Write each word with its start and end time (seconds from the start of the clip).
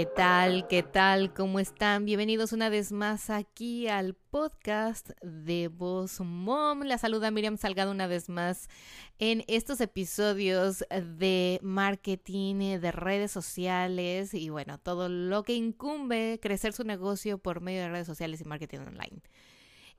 ¿Qué 0.00 0.06
tal? 0.06 0.66
¿Qué 0.66 0.82
tal? 0.82 1.34
¿Cómo 1.34 1.60
están? 1.60 2.06
Bienvenidos 2.06 2.54
una 2.54 2.70
vez 2.70 2.90
más 2.90 3.28
aquí 3.28 3.86
al 3.86 4.14
podcast 4.14 5.10
de 5.20 5.68
Voz 5.68 6.20
Mom. 6.20 6.84
La 6.84 6.96
saluda 6.96 7.30
Miriam 7.30 7.58
Salgado 7.58 7.90
una 7.90 8.06
vez 8.06 8.30
más 8.30 8.70
en 9.18 9.44
estos 9.46 9.78
episodios 9.82 10.86
de 11.18 11.60
marketing, 11.62 12.80
de 12.80 12.92
redes 12.92 13.30
sociales 13.30 14.32
y 14.32 14.48
bueno, 14.48 14.78
todo 14.78 15.10
lo 15.10 15.42
que 15.42 15.52
incumbe 15.52 16.38
crecer 16.40 16.72
su 16.72 16.84
negocio 16.84 17.36
por 17.36 17.60
medio 17.60 17.82
de 17.82 17.90
redes 17.90 18.06
sociales 18.06 18.40
y 18.40 18.44
marketing 18.44 18.78
online. 18.78 19.20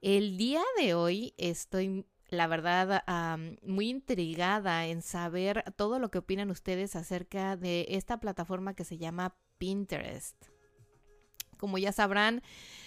El 0.02 0.36
día 0.36 0.64
de 0.80 0.96
hoy 0.96 1.36
estoy 1.38 2.08
la 2.30 2.48
verdad, 2.48 3.04
muy 3.62 3.90
intrigada 3.90 4.88
en 4.88 5.02
saber 5.02 5.64
todo 5.76 6.00
lo 6.00 6.10
que 6.10 6.18
opinan 6.18 6.50
ustedes 6.50 6.96
acerca 6.96 7.56
de 7.58 7.86
esta 7.90 8.20
plataforma 8.22 8.74
que 8.74 8.86
se 8.86 8.98
llama 8.98 9.36
Pinterest. 9.62 10.36
Como 11.60 11.78
ya 11.78 11.92
sabrán, 11.92 12.42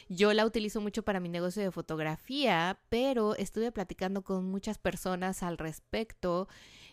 yo 0.09 0.33
la 0.33 0.45
utilizo 0.45 0.81
mucho 0.81 1.05
para 1.05 1.21
mi 1.21 1.29
negocio 1.29 1.63
de 1.63 1.71
fotografía, 1.71 2.81
pero 2.89 3.37
estuve 3.37 3.71
platicando 3.71 4.25
con 4.25 4.51
muchas 4.51 4.79
personas 4.79 5.45
al 5.45 5.57
respecto 5.57 6.49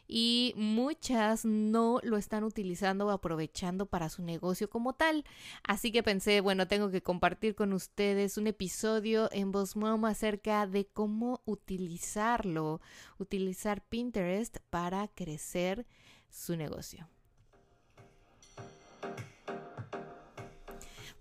y 0.08 0.54
muchas 0.56 1.46
no 1.46 2.00
lo 2.04 2.18
están 2.18 2.44
utilizando 2.44 3.08
o 3.08 3.10
aprovechando 3.10 3.88
para 3.88 4.10
su 4.10 4.22
negocio 4.22 4.70
como 4.70 4.94
tal. 4.94 5.26
Así 5.64 5.92
que 5.92 6.04
pensé, 6.04 6.42
bueno, 6.42 6.68
tengo 6.68 6.92
que 6.92 7.02
compartir 7.02 7.56
con 7.56 7.74
ustedes 7.74 8.38
un 8.38 8.46
episodio 8.46 9.30
en 9.32 9.52
Mom 9.76 10.06
acerca 10.06 10.68
de 10.68 10.86
cómo 10.86 11.42
utilizarlo, 11.46 12.82
utilizar 13.18 13.84
Pinterest 13.84 14.60
para 14.70 15.08
crecer 15.08 15.88
su 16.30 16.56
negocio. 16.56 17.10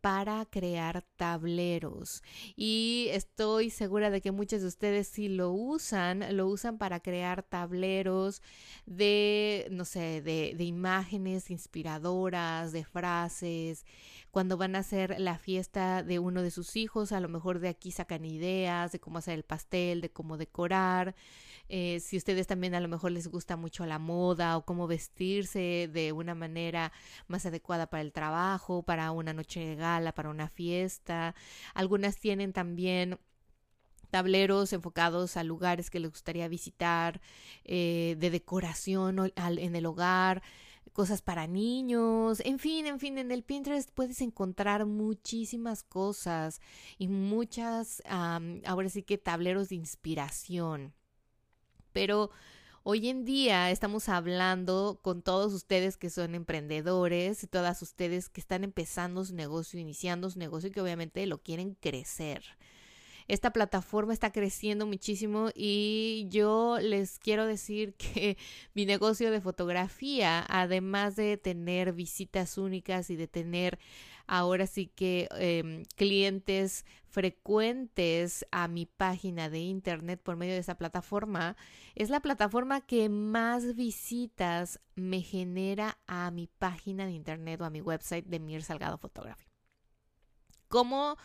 para 0.00 0.44
crear 0.46 1.04
tableros. 1.16 2.22
Y 2.56 3.08
estoy 3.10 3.70
segura 3.70 4.10
de 4.10 4.20
que 4.20 4.32
muchos 4.32 4.60
de 4.62 4.68
ustedes 4.68 5.08
si 5.08 5.28
lo 5.28 5.50
usan, 5.50 6.36
lo 6.36 6.46
usan 6.46 6.78
para 6.78 7.00
crear 7.00 7.42
tableros 7.42 8.42
de, 8.86 9.68
no 9.70 9.84
sé, 9.84 10.22
de, 10.22 10.54
de 10.56 10.64
imágenes 10.64 11.50
inspiradoras, 11.50 12.72
de 12.72 12.84
frases 12.84 13.84
cuando 14.30 14.56
van 14.56 14.76
a 14.76 14.80
hacer 14.80 15.18
la 15.18 15.38
fiesta 15.38 16.02
de 16.02 16.18
uno 16.18 16.42
de 16.42 16.50
sus 16.50 16.76
hijos, 16.76 17.12
a 17.12 17.20
lo 17.20 17.28
mejor 17.28 17.60
de 17.60 17.68
aquí 17.68 17.90
sacan 17.90 18.24
ideas 18.24 18.92
de 18.92 19.00
cómo 19.00 19.18
hacer 19.18 19.34
el 19.34 19.42
pastel, 19.42 20.00
de 20.00 20.10
cómo 20.10 20.36
decorar. 20.36 21.14
Eh, 21.68 22.00
si 22.00 22.16
ustedes 22.16 22.46
también 22.46 22.74
a 22.74 22.80
lo 22.80 22.88
mejor 22.88 23.12
les 23.12 23.28
gusta 23.28 23.56
mucho 23.56 23.84
la 23.86 23.98
moda 23.98 24.56
o 24.56 24.64
cómo 24.64 24.86
vestirse 24.86 25.88
de 25.92 26.12
una 26.12 26.34
manera 26.34 26.92
más 27.26 27.46
adecuada 27.46 27.88
para 27.88 28.02
el 28.02 28.12
trabajo, 28.12 28.82
para 28.82 29.10
una 29.12 29.32
noche 29.32 29.60
de 29.60 29.76
gala, 29.76 30.12
para 30.12 30.30
una 30.30 30.48
fiesta. 30.48 31.34
Algunas 31.74 32.18
tienen 32.18 32.52
también 32.52 33.18
tableros 34.10 34.72
enfocados 34.72 35.36
a 35.36 35.44
lugares 35.44 35.90
que 35.90 36.00
les 36.00 36.10
gustaría 36.10 36.48
visitar, 36.48 37.20
eh, 37.64 38.16
de 38.18 38.30
decoración 38.30 39.32
en 39.36 39.76
el 39.76 39.86
hogar 39.86 40.42
cosas 40.92 41.22
para 41.22 41.46
niños, 41.46 42.40
en 42.44 42.58
fin, 42.58 42.86
en 42.86 42.98
fin, 42.98 43.18
en 43.18 43.30
el 43.30 43.44
Pinterest 43.44 43.90
puedes 43.92 44.20
encontrar 44.20 44.84
muchísimas 44.84 45.84
cosas 45.84 46.60
y 46.98 47.06
muchas, 47.06 48.02
ahora 48.06 48.88
sí 48.88 49.02
que 49.04 49.18
tableros 49.18 49.68
de 49.68 49.76
inspiración. 49.76 50.94
Pero 51.92 52.30
hoy 52.82 53.08
en 53.08 53.24
día 53.24 53.70
estamos 53.70 54.08
hablando 54.08 54.98
con 55.02 55.22
todos 55.22 55.52
ustedes 55.52 55.96
que 55.96 56.10
son 56.10 56.34
emprendedores 56.34 57.42
y 57.44 57.46
todas 57.46 57.82
ustedes 57.82 58.28
que 58.28 58.40
están 58.40 58.64
empezando 58.64 59.24
su 59.24 59.34
negocio, 59.34 59.78
iniciando 59.78 60.30
su 60.30 60.38
negocio 60.38 60.68
y 60.68 60.72
que 60.72 60.80
obviamente 60.80 61.26
lo 61.26 61.38
quieren 61.38 61.74
crecer. 61.74 62.42
Esta 63.28 63.52
plataforma 63.52 64.14
está 64.14 64.32
creciendo 64.32 64.86
muchísimo 64.86 65.50
y 65.54 66.26
yo 66.30 66.78
les 66.80 67.18
quiero 67.18 67.44
decir 67.44 67.94
que 67.94 68.38
mi 68.74 68.86
negocio 68.86 69.30
de 69.30 69.42
fotografía, 69.42 70.46
además 70.48 71.14
de 71.14 71.36
tener 71.36 71.92
visitas 71.92 72.56
únicas 72.56 73.10
y 73.10 73.16
de 73.16 73.28
tener 73.28 73.78
ahora 74.28 74.66
sí 74.66 74.86
que 74.86 75.28
em, 75.32 75.82
clientes 75.96 76.86
frecuentes 77.06 78.46
a 78.52 78.68
mi 78.68 78.86
página 78.86 79.50
de 79.50 79.58
internet 79.58 80.20
por 80.22 80.36
medio 80.36 80.52
de 80.54 80.60
esa 80.60 80.76
plataforma, 80.76 81.56
es 81.96 82.10
la 82.10 82.20
plataforma 82.20 82.80
que 82.80 83.08
más 83.08 83.74
visitas 83.74 84.80
me 84.94 85.22
genera 85.22 85.98
a 86.06 86.30
mi 86.30 86.46
página 86.46 87.06
de 87.06 87.12
internet 87.12 87.60
o 87.60 87.64
a 87.64 87.70
mi 87.70 87.80
website 87.80 88.26
de 88.26 88.38
Mir 88.38 88.62
Salgado 88.62 88.98
Photography. 88.98 89.46
¿Cómo 90.68 91.16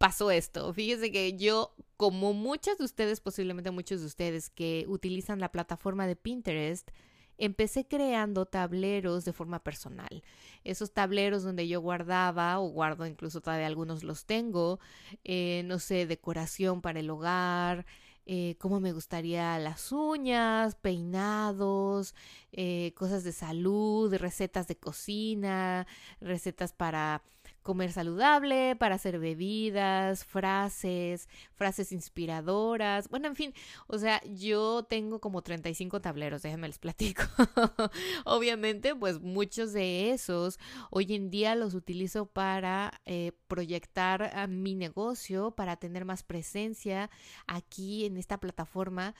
pasó 0.00 0.30
esto. 0.30 0.72
Fíjese 0.72 1.12
que 1.12 1.36
yo, 1.36 1.74
como 1.98 2.32
muchas 2.32 2.78
de 2.78 2.84
ustedes, 2.84 3.20
posiblemente 3.20 3.70
muchos 3.70 4.00
de 4.00 4.06
ustedes 4.06 4.48
que 4.48 4.86
utilizan 4.88 5.40
la 5.40 5.52
plataforma 5.52 6.06
de 6.06 6.16
Pinterest, 6.16 6.90
empecé 7.40 7.86
creando 7.86 8.46
tableros 8.46 9.24
de 9.24 9.32
forma 9.32 9.64
personal. 9.64 10.22
Esos 10.62 10.92
tableros 10.92 11.42
donde 11.42 11.66
yo 11.66 11.80
guardaba, 11.80 12.60
o 12.60 12.68
guardo 12.68 13.06
incluso 13.06 13.40
todavía 13.40 13.66
algunos 13.66 14.04
los 14.04 14.26
tengo, 14.26 14.78
eh, 15.24 15.62
no 15.64 15.78
sé, 15.78 16.06
decoración 16.06 16.82
para 16.82 17.00
el 17.00 17.10
hogar, 17.10 17.86
eh, 18.26 18.56
cómo 18.58 18.78
me 18.78 18.92
gustaría 18.92 19.58
las 19.58 19.90
uñas, 19.90 20.74
peinados, 20.76 22.14
eh, 22.52 22.92
cosas 22.94 23.24
de 23.24 23.32
salud, 23.32 24.14
recetas 24.14 24.68
de 24.68 24.76
cocina, 24.76 25.86
recetas 26.20 26.72
para 26.72 27.22
comer 27.62 27.92
saludable, 27.92 28.76
para 28.76 28.94
hacer 28.94 29.18
bebidas, 29.18 30.24
frases, 30.24 31.28
frases 31.54 31.92
inspiradoras. 31.92 33.08
Bueno, 33.08 33.28
en 33.28 33.36
fin, 33.36 33.54
o 33.86 33.98
sea, 33.98 34.22
yo 34.24 34.84
tengo 34.84 35.20
como 35.20 35.42
35 35.42 36.00
tableros, 36.00 36.42
déjenme 36.42 36.68
les 36.68 36.78
platico. 36.78 37.22
Obviamente, 38.24 38.94
pues 38.94 39.20
muchos 39.20 39.72
de 39.72 40.10
esos 40.10 40.58
hoy 40.90 41.14
en 41.14 41.30
día 41.30 41.54
los 41.54 41.74
utilizo 41.74 42.26
para 42.26 43.00
eh, 43.04 43.32
proyectar 43.48 44.48
mi 44.48 44.74
negocio, 44.74 45.52
para 45.52 45.76
tener 45.76 46.04
más 46.04 46.22
presencia 46.22 47.10
aquí 47.46 48.06
en 48.06 48.16
esta 48.16 48.38
plataforma 48.38 49.14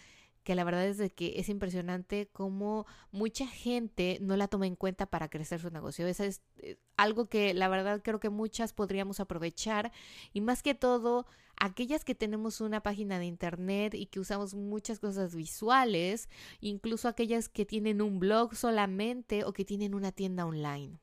que 0.50 0.56
la 0.56 0.64
verdad 0.64 0.84
es 0.84 0.98
de 0.98 1.10
que 1.10 1.34
es 1.36 1.48
impresionante 1.48 2.28
cómo 2.32 2.84
mucha 3.12 3.46
gente 3.46 4.18
no 4.20 4.36
la 4.36 4.48
toma 4.48 4.66
en 4.66 4.74
cuenta 4.74 5.06
para 5.06 5.28
crecer 5.28 5.60
su 5.60 5.70
negocio. 5.70 6.08
Eso 6.08 6.24
es 6.24 6.42
eh, 6.56 6.76
algo 6.96 7.28
que 7.28 7.54
la 7.54 7.68
verdad 7.68 8.00
creo 8.02 8.18
que 8.18 8.30
muchas 8.30 8.72
podríamos 8.72 9.20
aprovechar 9.20 9.92
y 10.32 10.40
más 10.40 10.64
que 10.64 10.74
todo 10.74 11.24
aquellas 11.54 12.04
que 12.04 12.16
tenemos 12.16 12.60
una 12.60 12.82
página 12.82 13.20
de 13.20 13.26
internet 13.26 13.94
y 13.94 14.06
que 14.06 14.18
usamos 14.18 14.54
muchas 14.54 14.98
cosas 14.98 15.36
visuales, 15.36 16.28
incluso 16.60 17.06
aquellas 17.06 17.48
que 17.48 17.64
tienen 17.64 18.02
un 18.02 18.18
blog 18.18 18.56
solamente 18.56 19.44
o 19.44 19.52
que 19.52 19.64
tienen 19.64 19.94
una 19.94 20.10
tienda 20.10 20.46
online. 20.46 20.98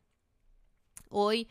Hoy 1.09 1.47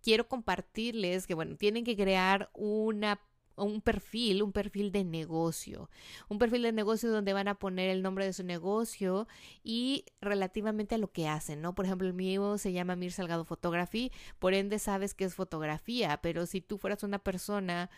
quiero 0.00 0.28
compartirles 0.28 1.26
que, 1.26 1.34
bueno, 1.34 1.56
tienen 1.56 1.82
que 1.82 1.96
crear 1.96 2.50
una 2.54 3.20
un 3.56 3.80
perfil, 3.80 4.42
un 4.42 4.52
perfil 4.52 4.92
de 4.92 5.04
negocio, 5.04 5.90
un 6.28 6.38
perfil 6.38 6.62
de 6.62 6.72
negocio 6.72 7.10
donde 7.10 7.32
van 7.32 7.48
a 7.48 7.54
poner 7.54 7.90
el 7.90 8.02
nombre 8.02 8.24
de 8.24 8.32
su 8.32 8.44
negocio 8.44 9.26
y 9.62 10.04
relativamente 10.20 10.94
a 10.94 10.98
lo 10.98 11.12
que 11.12 11.28
hacen, 11.28 11.62
¿no? 11.62 11.74
Por 11.74 11.86
ejemplo, 11.86 12.06
el 12.06 12.14
mío 12.14 12.58
se 12.58 12.72
llama 12.72 12.96
Mir 12.96 13.12
Salgado 13.12 13.44
Photography, 13.44 14.12
por 14.38 14.54
ende 14.54 14.78
sabes 14.78 15.14
que 15.14 15.24
es 15.24 15.34
fotografía, 15.34 16.20
pero 16.22 16.46
si 16.46 16.60
tú 16.60 16.78
fueras 16.78 17.02
una 17.02 17.18
persona 17.18 17.90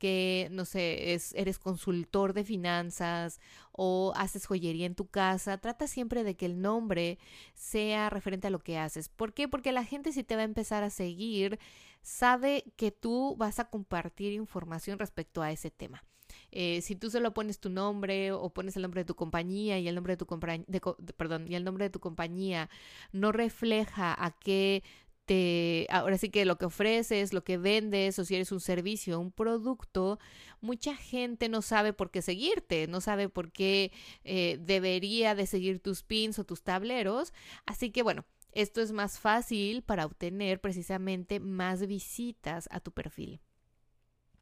que, 0.00 0.48
no 0.50 0.64
sé, 0.64 1.12
es, 1.12 1.34
eres 1.34 1.58
consultor 1.58 2.32
de 2.32 2.42
finanzas 2.42 3.38
o 3.70 4.12
haces 4.16 4.46
joyería 4.46 4.86
en 4.86 4.94
tu 4.96 5.06
casa, 5.06 5.58
trata 5.58 5.86
siempre 5.86 6.24
de 6.24 6.36
que 6.36 6.46
el 6.46 6.60
nombre 6.60 7.18
sea 7.54 8.10
referente 8.10 8.48
a 8.48 8.50
lo 8.50 8.60
que 8.60 8.78
haces. 8.78 9.10
¿Por 9.10 9.34
qué? 9.34 9.46
Porque 9.46 9.72
la 9.72 9.84
gente 9.84 10.12
si 10.12 10.24
te 10.24 10.36
va 10.36 10.42
a 10.42 10.46
empezar 10.46 10.82
a 10.82 10.90
seguir, 10.90 11.60
sabe 12.02 12.64
que 12.76 12.90
tú 12.90 13.36
vas 13.36 13.60
a 13.60 13.66
compartir 13.66 14.32
información 14.32 14.98
respecto 14.98 15.42
a 15.42 15.52
ese 15.52 15.70
tema. 15.70 16.02
Eh, 16.50 16.80
si 16.80 16.96
tú 16.96 17.10
solo 17.10 17.34
pones 17.34 17.60
tu 17.60 17.68
nombre 17.68 18.32
o 18.32 18.50
pones 18.50 18.76
el 18.76 18.82
nombre 18.82 19.02
de 19.02 19.04
tu 19.04 19.14
compañía 19.14 19.78
y 19.78 19.86
el 19.86 19.94
nombre 19.94 20.16
de 20.16 20.24
tu 20.24 20.26
perdón, 21.16 21.46
y 21.46 21.54
el 21.54 21.64
nombre 21.64 21.84
de 21.84 21.90
tu 21.90 22.00
compañía 22.00 22.70
no 23.12 23.32
refleja 23.32 24.14
a 24.18 24.30
qué 24.32 24.82
ahora 25.90 26.18
sí 26.18 26.30
que 26.30 26.44
lo 26.44 26.58
que 26.58 26.66
ofreces, 26.66 27.32
lo 27.32 27.44
que 27.44 27.58
vendes 27.58 28.18
o 28.18 28.24
si 28.24 28.34
eres 28.34 28.52
un 28.52 28.60
servicio, 28.60 29.20
un 29.20 29.32
producto, 29.32 30.18
mucha 30.60 30.96
gente 30.96 31.48
no 31.48 31.62
sabe 31.62 31.92
por 31.92 32.10
qué 32.10 32.22
seguirte, 32.22 32.86
no 32.86 33.00
sabe 33.00 33.28
por 33.28 33.52
qué 33.52 33.92
eh, 34.24 34.58
debería 34.60 35.34
de 35.34 35.46
seguir 35.46 35.80
tus 35.80 36.02
pins 36.02 36.38
o 36.38 36.44
tus 36.44 36.62
tableros. 36.62 37.32
Así 37.66 37.90
que 37.90 38.02
bueno, 38.02 38.24
esto 38.52 38.80
es 38.80 38.92
más 38.92 39.20
fácil 39.20 39.82
para 39.82 40.06
obtener 40.06 40.60
precisamente 40.60 41.40
más 41.40 41.86
visitas 41.86 42.68
a 42.70 42.80
tu 42.80 42.92
perfil. 42.92 43.40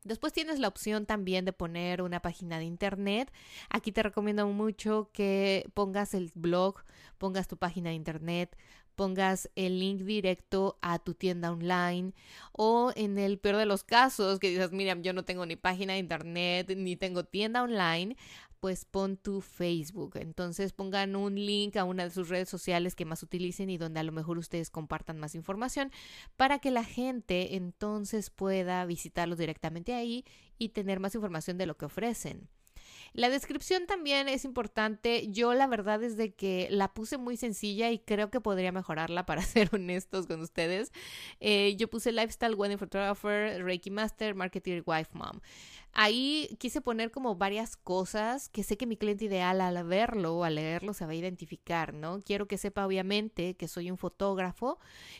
Después 0.04 0.32
tienes 0.32 0.58
la 0.58 0.68
opción 0.68 1.06
también 1.06 1.44
de 1.44 1.52
poner 1.52 2.00
una 2.02 2.22
página 2.22 2.58
de 2.58 2.64
internet. 2.64 3.30
Aquí 3.68 3.92
te 3.92 4.02
recomiendo 4.02 4.46
mucho 4.46 5.10
que 5.12 5.68
pongas 5.74 6.14
el 6.14 6.30
blog, 6.34 6.76
pongas 7.18 7.48
tu 7.48 7.58
página 7.58 7.90
de 7.90 7.96
internet, 7.96 8.56
pongas 8.98 9.48
el 9.54 9.78
link 9.78 10.00
directo 10.00 10.76
a 10.82 10.98
tu 10.98 11.14
tienda 11.14 11.52
online 11.52 12.14
o 12.50 12.90
en 12.96 13.16
el 13.16 13.38
peor 13.38 13.54
de 13.54 13.64
los 13.64 13.84
casos 13.84 14.40
que 14.40 14.50
dices, 14.50 14.72
Miriam, 14.72 15.02
yo 15.02 15.12
no 15.12 15.24
tengo 15.24 15.46
ni 15.46 15.54
página 15.54 15.92
de 15.92 16.00
internet 16.00 16.74
ni 16.76 16.96
tengo 16.96 17.22
tienda 17.22 17.62
online, 17.62 18.16
pues 18.58 18.84
pon 18.84 19.16
tu 19.16 19.40
Facebook. 19.40 20.16
Entonces 20.16 20.72
pongan 20.72 21.14
un 21.14 21.36
link 21.36 21.76
a 21.76 21.84
una 21.84 22.02
de 22.02 22.10
sus 22.10 22.28
redes 22.28 22.48
sociales 22.48 22.96
que 22.96 23.04
más 23.04 23.22
utilicen 23.22 23.70
y 23.70 23.78
donde 23.78 24.00
a 24.00 24.02
lo 24.02 24.10
mejor 24.10 24.36
ustedes 24.36 24.68
compartan 24.68 25.20
más 25.20 25.36
información 25.36 25.92
para 26.36 26.58
que 26.58 26.72
la 26.72 26.82
gente 26.82 27.54
entonces 27.54 28.30
pueda 28.30 28.84
visitarlos 28.84 29.38
directamente 29.38 29.94
ahí 29.94 30.24
y 30.58 30.70
tener 30.70 30.98
más 30.98 31.14
información 31.14 31.56
de 31.56 31.66
lo 31.66 31.76
que 31.76 31.84
ofrecen. 31.84 32.48
La 33.12 33.30
descripción 33.30 33.86
también 33.86 34.28
es 34.28 34.44
importante. 34.44 35.28
Yo 35.30 35.54
la 35.54 35.66
verdad 35.66 36.02
es 36.02 36.16
de 36.16 36.32
que 36.32 36.68
la 36.70 36.92
puse 36.92 37.18
muy 37.18 37.36
sencilla 37.36 37.90
y 37.90 37.98
creo 37.98 38.30
que 38.30 38.40
podría 38.40 38.72
mejorarla 38.72 39.26
para 39.26 39.42
ser 39.42 39.70
honestos 39.72 40.26
con 40.26 40.40
ustedes. 40.40 40.92
Eh, 41.40 41.74
yo 41.76 41.88
puse 41.88 42.12
Lifestyle 42.12 42.54
Wedding 42.54 42.78
Photographer, 42.78 43.62
Reiki 43.62 43.90
Master, 43.90 44.34
Marketer, 44.34 44.82
Wife 44.86 45.10
Mom. 45.12 45.40
Ahí 45.92 46.56
quise 46.58 46.80
poner 46.80 47.10
como 47.10 47.34
varias 47.34 47.76
cosas 47.76 48.48
que 48.48 48.62
sé 48.62 48.76
que 48.76 48.86
mi 48.86 48.96
cliente 48.96 49.24
ideal 49.24 49.60
al 49.60 49.84
verlo 49.84 50.36
o 50.36 50.44
al 50.44 50.54
leerlo 50.54 50.94
se 50.94 51.04
va 51.06 51.12
a 51.12 51.16
identificar, 51.16 51.92
¿no? 51.92 52.22
Quiero 52.22 52.46
que 52.46 52.56
sepa 52.56 52.86
obviamente 52.86 53.56
que 53.56 53.66
soy 53.66 53.90
un 53.90 53.98
fotógrafo, 53.98 54.78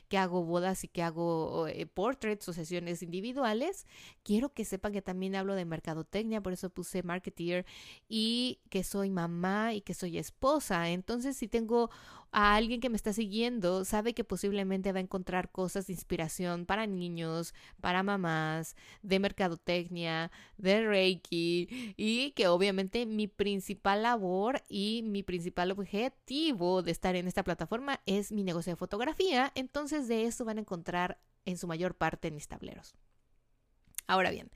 que 0.08 0.18
hago 0.18 0.44
bodas 0.44 0.84
y 0.84 0.88
que 0.88 1.02
hago 1.02 1.66
eh, 1.66 1.86
portraits 1.86 2.48
o 2.48 2.52
sesiones 2.52 3.02
individuales. 3.02 3.86
Quiero 4.22 4.52
que 4.52 4.64
sepan 4.64 4.92
que 4.92 5.02
también 5.02 5.34
hablo 5.34 5.54
de 5.54 5.64
mercadotecnia, 5.64 6.40
por 6.42 6.52
eso 6.52 6.70
puse 6.70 7.02
marketeer 7.02 7.66
y 8.08 8.60
que 8.70 8.84
soy 8.84 9.10
mamá 9.10 9.74
y 9.74 9.80
que 9.80 9.94
soy 9.94 10.18
esposa. 10.18 10.90
Entonces, 10.90 11.36
si 11.36 11.48
tengo 11.48 11.90
a 12.30 12.54
alguien 12.56 12.80
que 12.80 12.90
me 12.90 12.96
está 12.96 13.12
siguiendo 13.12 13.84
sabe 13.84 14.14
que 14.14 14.24
posiblemente 14.24 14.92
va 14.92 14.98
a 14.98 15.02
encontrar 15.02 15.50
cosas 15.50 15.86
de 15.86 15.94
inspiración 15.94 16.66
para 16.66 16.86
niños, 16.86 17.54
para 17.80 18.02
mamás, 18.02 18.76
de 19.02 19.18
mercadotecnia, 19.18 20.30
de 20.58 20.86
Reiki 20.86 21.94
y 21.96 22.32
que 22.32 22.48
obviamente 22.48 23.06
mi 23.06 23.26
principal 23.28 24.02
labor 24.02 24.62
y 24.68 25.02
mi 25.04 25.22
principal 25.22 25.70
objetivo 25.70 26.82
de 26.82 26.90
estar 26.90 27.16
en 27.16 27.26
esta 27.26 27.44
plataforma 27.44 28.00
es 28.06 28.32
mi 28.32 28.42
negocio 28.44 28.72
de 28.72 28.76
fotografía, 28.76 29.52
entonces 29.54 30.08
de 30.08 30.24
eso 30.24 30.44
van 30.44 30.58
a 30.58 30.60
encontrar 30.60 31.18
en 31.44 31.56
su 31.56 31.66
mayor 31.66 31.94
parte 31.94 32.30
mis 32.30 32.48
tableros. 32.48 32.94
Ahora 34.08 34.30
bien, 34.30 34.50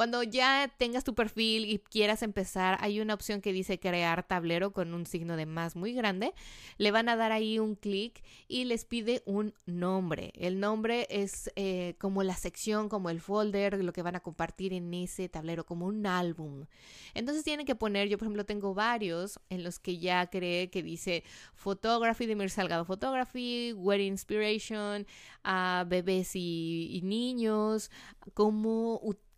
cuando 0.00 0.22
ya 0.22 0.72
tengas 0.78 1.04
tu 1.04 1.14
perfil 1.14 1.66
y 1.66 1.78
quieras 1.78 2.22
empezar, 2.22 2.78
hay 2.80 3.00
una 3.00 3.12
opción 3.12 3.42
que 3.42 3.52
dice 3.52 3.78
crear 3.78 4.26
tablero 4.26 4.72
con 4.72 4.94
un 4.94 5.04
signo 5.04 5.36
de 5.36 5.44
más 5.44 5.76
muy 5.76 5.92
grande. 5.92 6.32
Le 6.78 6.90
van 6.90 7.10
a 7.10 7.16
dar 7.16 7.32
ahí 7.32 7.58
un 7.58 7.74
clic 7.74 8.22
y 8.48 8.64
les 8.64 8.86
pide 8.86 9.22
un 9.26 9.52
nombre. 9.66 10.32
El 10.36 10.58
nombre 10.58 11.06
es 11.10 11.50
eh, 11.54 11.96
como 11.98 12.22
la 12.22 12.34
sección, 12.34 12.88
como 12.88 13.10
el 13.10 13.20
folder, 13.20 13.84
lo 13.84 13.92
que 13.92 14.00
van 14.00 14.16
a 14.16 14.20
compartir 14.20 14.72
en 14.72 14.94
ese 14.94 15.28
tablero, 15.28 15.66
como 15.66 15.84
un 15.84 16.06
álbum. 16.06 16.64
Entonces 17.12 17.44
tienen 17.44 17.66
que 17.66 17.74
poner, 17.74 18.08
yo 18.08 18.16
por 18.16 18.26
ejemplo 18.26 18.46
tengo 18.46 18.72
varios 18.72 19.38
en 19.50 19.64
los 19.64 19.78
que 19.78 19.98
ya 19.98 20.30
creé 20.30 20.70
que 20.70 20.82
dice 20.82 21.24
Photography 21.54 22.24
de 22.24 22.36
Mir 22.36 22.48
Salgado 22.48 22.86
Photography, 22.86 23.74
Wedding 23.74 24.12
Inspiration, 24.12 25.06
a 25.44 25.84
bebés 25.86 26.30
y, 26.34 27.00
niños, 27.02 27.90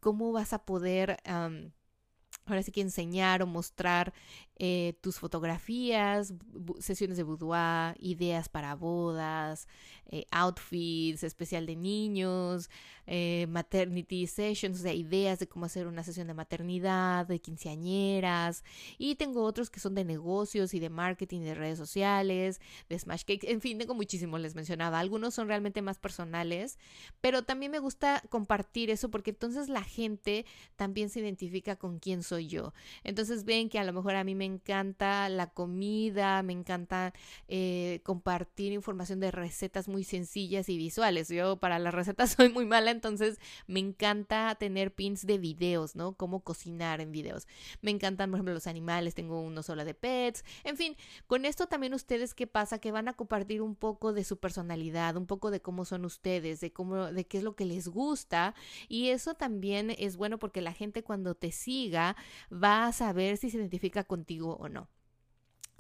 cómo 0.01 0.33
vas 0.33 0.53
a 0.53 0.65
poder 0.65 1.19
ahora 2.47 2.63
sí 2.63 2.73
que 2.73 2.81
enseñar 2.81 3.43
o 3.43 3.47
mostrar 3.47 4.13
eh, 4.59 4.95
tus 5.01 5.19
fotografías, 5.19 6.35
sesiones 6.79 7.17
de 7.17 7.23
boudoir, 7.23 7.97
ideas 7.99 8.49
para 8.49 8.75
bodas, 8.75 9.67
eh, 10.07 10.27
outfits 10.31 11.23
especial 11.25 11.67
de 11.67 11.75
niños, 11.75 12.71
eh, 13.07 13.47
maternity 13.49 14.27
sessions, 14.27 14.79
o 14.79 14.83
sea, 14.83 14.93
ideas 14.93 15.39
de 15.39 15.49
cómo 15.49 15.67
hacer 15.67 15.87
una 15.87 16.05
sesión 16.05 16.27
de 16.27 16.35
maternidad, 16.35 17.27
de 17.27 17.41
quinceañeras. 17.41 18.63
Y 18.99 19.17
tengo 19.17 19.43
otros 19.43 19.71
que 19.71 19.81
son 19.81 19.95
de 19.95 20.05
negocios 20.05 20.75
y 20.75 20.81
de 20.81 20.91
marketing, 20.91 21.41
de 21.41 21.55
redes 21.55 21.79
sociales, 21.79 22.61
de 22.89 22.99
smash 22.99 23.25
cakes, 23.25 23.51
en 23.51 23.61
fin, 23.61 23.79
tengo 23.79 23.95
muchísimos, 23.95 24.41
les 24.41 24.55
mencionaba. 24.55 25.01
Algunos 25.01 25.35
son 25.35 25.49
realmente 25.49 25.83
más 25.83 25.99
personales, 25.99 26.79
pero 27.21 27.43
también 27.43 27.73
me 27.73 27.79
gusta 27.79 28.23
compartir 28.29 28.91
eso 28.91 29.11
porque 29.11 29.31
entonces 29.31 29.69
la 29.69 29.83
gente 29.83 30.45
también 30.77 31.09
se 31.09 31.21
identifica 31.21 31.77
con 31.77 31.99
quién 31.99 32.23
soy 32.23 32.47
yo. 32.47 32.75
Entonces 33.03 33.45
ven 33.45 33.69
que 33.69 33.79
a 33.79 33.85
lo 33.85 33.93
mejor 33.93 34.15
a 34.15 34.25
mí 34.25 34.35
me 34.35 34.52
encanta 34.53 35.29
la 35.29 35.49
comida, 35.51 36.43
me 36.43 36.53
encanta 36.53 37.13
eh, 37.49 38.01
compartir 38.05 38.73
información 38.73 39.21
de 39.21 39.31
recetas 39.31 39.89
muy 39.89 40.05
sencillas 40.05 40.69
y 40.69 40.77
visuales. 40.77 41.29
Yo 41.29 41.57
para 41.57 41.79
las 41.79 41.95
recetas 41.95 42.33
soy 42.37 42.49
muy 42.49 42.67
mala, 42.67 42.91
entonces 42.91 43.39
me 43.67 43.81
encanta 43.81 44.55
tener 44.57 44.95
pins 44.95 45.27
de 45.27 45.39
videos, 45.39 45.97
¿no? 45.97 46.15
Cómo 46.15 46.41
cocinar 46.41 47.01
en 47.01 47.13
videos. 47.13 47.47
Me 47.81 47.91
encantan, 47.91 48.31
por 48.31 48.39
ejemplo, 48.39 48.55
los 48.55 48.67
animales, 48.67 49.15
tengo 49.15 49.41
uno 49.41 49.63
solo 49.63 49.85
de 49.85 49.95
pets. 49.95 50.45
En 50.65 50.77
fin, 50.77 50.97
con 51.27 51.45
esto 51.45 51.67
también 51.67 51.95
ustedes, 51.95 52.35
¿qué 52.35 52.47
pasa? 52.47 52.79
Que 52.79 52.93
van 52.93 53.09
a 53.09 53.15
compartir 53.15 53.63
un 53.63 53.75
poco 53.75 54.13
de 54.13 54.25
su 54.25 54.39
personalidad, 54.39 55.17
un 55.17 55.27
poco 55.27 55.51
de 55.51 55.61
cómo 55.61 55.85
son 55.85 56.05
ustedes, 56.05 56.61
de 56.61 56.73
cómo, 56.73 57.13
de 57.13 57.27
qué 57.27 57.39
es 57.39 57.45
lo 57.45 57.55
que 57.57 57.65
les 57.65 57.89
gusta. 57.89 58.55
Y 58.89 59.09
eso 59.09 59.35
también 59.35 59.95
es 59.99 60.17
bueno 60.17 60.39
porque 60.39 60.61
la 60.61 60.73
gente 60.73 61.03
cuando 61.03 61.35
te 61.35 61.53
siga 61.53 62.17
va 62.53 62.87
a 62.87 62.93
saber 62.93 63.37
si 63.37 63.51
se 63.51 63.59
identifica 63.59 64.05
contigo 64.05 64.32
o 64.41 64.69
no 64.69 64.89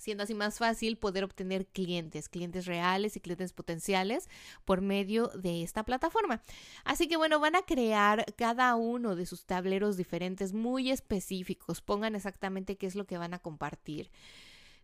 siendo 0.02 0.24
así 0.24 0.34
más 0.34 0.58
fácil 0.58 0.96
poder 0.96 1.22
obtener 1.22 1.64
clientes, 1.66 2.28
clientes 2.28 2.66
reales 2.66 3.16
y 3.16 3.20
clientes 3.20 3.52
potenciales 3.52 4.28
por 4.64 4.80
medio 4.80 5.28
de 5.28 5.62
esta 5.62 5.84
plataforma. 5.84 6.42
Así 6.84 7.06
que 7.06 7.16
bueno, 7.16 7.38
van 7.38 7.54
a 7.54 7.62
crear 7.62 8.26
cada 8.36 8.74
uno 8.74 9.14
de 9.14 9.26
sus 9.26 9.46
tableros 9.46 9.96
diferentes 9.96 10.52
muy 10.52 10.90
específicos, 10.90 11.80
pongan 11.80 12.16
exactamente 12.16 12.76
qué 12.76 12.86
es 12.86 12.96
lo 12.96 13.06
que 13.06 13.16
van 13.16 13.32
a 13.32 13.38
compartir. 13.38 14.10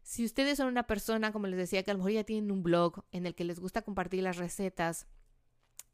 Si 0.02 0.24
ustedes 0.24 0.56
son 0.56 0.68
una 0.68 0.86
persona, 0.86 1.32
como 1.32 1.48
les 1.48 1.58
decía, 1.58 1.82
que 1.82 1.90
a 1.90 1.94
lo 1.94 1.98
mejor 1.98 2.12
ya 2.12 2.24
tienen 2.24 2.52
un 2.52 2.62
blog 2.62 3.04
en 3.10 3.26
el 3.26 3.34
que 3.34 3.44
les 3.44 3.58
gusta 3.58 3.82
compartir 3.82 4.22
las 4.22 4.36
recetas, 4.36 5.08